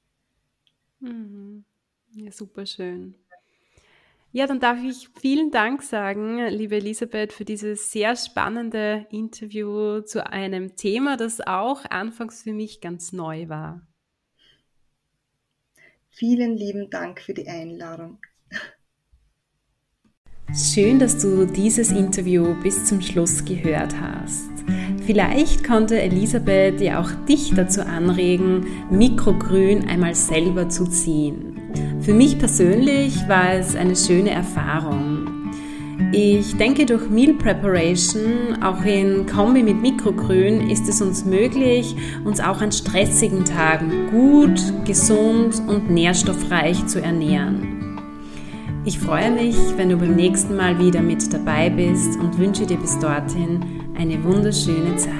Mhm. 0.98 1.64
Ja, 2.10 2.32
super 2.32 2.66
schön. 2.66 3.14
Ja, 4.32 4.48
dann 4.48 4.58
darf 4.58 4.82
ich 4.82 5.08
vielen 5.20 5.52
Dank 5.52 5.84
sagen, 5.84 6.44
liebe 6.48 6.74
Elisabeth, 6.74 7.32
für 7.32 7.44
dieses 7.44 7.92
sehr 7.92 8.16
spannende 8.16 9.06
Interview 9.12 10.00
zu 10.00 10.26
einem 10.26 10.74
Thema, 10.74 11.16
das 11.16 11.40
auch 11.40 11.84
anfangs 11.84 12.42
für 12.42 12.54
mich 12.54 12.80
ganz 12.80 13.12
neu 13.12 13.48
war. 13.48 13.86
Vielen 16.10 16.56
lieben 16.56 16.90
Dank 16.90 17.20
für 17.20 17.34
die 17.34 17.46
Einladung. 17.46 18.18
Schön, 20.56 21.00
dass 21.00 21.18
du 21.18 21.46
dieses 21.46 21.90
Interview 21.90 22.54
bis 22.62 22.84
zum 22.84 23.00
Schluss 23.00 23.44
gehört 23.44 23.92
hast. 24.00 24.50
Vielleicht 25.04 25.64
konnte 25.64 26.00
Elisabeth 26.00 26.80
ja 26.80 27.00
auch 27.00 27.10
dich 27.28 27.52
dazu 27.56 27.84
anregen, 27.84 28.64
Mikrogrün 28.88 29.88
einmal 29.88 30.14
selber 30.14 30.68
zu 30.68 30.84
ziehen. 30.86 31.60
Für 32.02 32.14
mich 32.14 32.38
persönlich 32.38 33.16
war 33.26 33.54
es 33.54 33.74
eine 33.74 33.96
schöne 33.96 34.30
Erfahrung. 34.30 35.26
Ich 36.12 36.56
denke, 36.56 36.86
durch 36.86 37.10
Meal 37.10 37.34
Preparation, 37.34 38.62
auch 38.62 38.84
in 38.84 39.26
Kombi 39.26 39.64
mit 39.64 39.82
Mikrogrün, 39.82 40.70
ist 40.70 40.88
es 40.88 41.02
uns 41.02 41.24
möglich, 41.24 41.96
uns 42.24 42.38
auch 42.38 42.60
an 42.60 42.70
stressigen 42.70 43.44
Tagen 43.44 44.08
gut, 44.12 44.60
gesund 44.84 45.60
und 45.66 45.90
nährstoffreich 45.90 46.86
zu 46.86 47.02
ernähren. 47.02 47.73
Ich 48.86 48.98
freue 48.98 49.30
mich, 49.30 49.56
wenn 49.78 49.88
du 49.88 49.96
beim 49.96 50.14
nächsten 50.14 50.56
Mal 50.56 50.78
wieder 50.78 51.00
mit 51.00 51.32
dabei 51.32 51.70
bist 51.70 52.18
und 52.18 52.36
wünsche 52.36 52.66
dir 52.66 52.76
bis 52.76 52.98
dorthin 52.98 53.94
eine 53.96 54.22
wunderschöne 54.22 54.94
Zeit. 54.96 55.14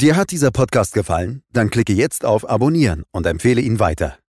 Dir 0.00 0.14
hat 0.14 0.30
dieser 0.30 0.52
Podcast 0.52 0.94
gefallen? 0.94 1.42
Dann 1.52 1.70
klicke 1.70 1.92
jetzt 1.92 2.24
auf 2.24 2.48
Abonnieren 2.48 3.02
und 3.10 3.26
empfehle 3.26 3.60
ihn 3.60 3.80
weiter. 3.80 4.16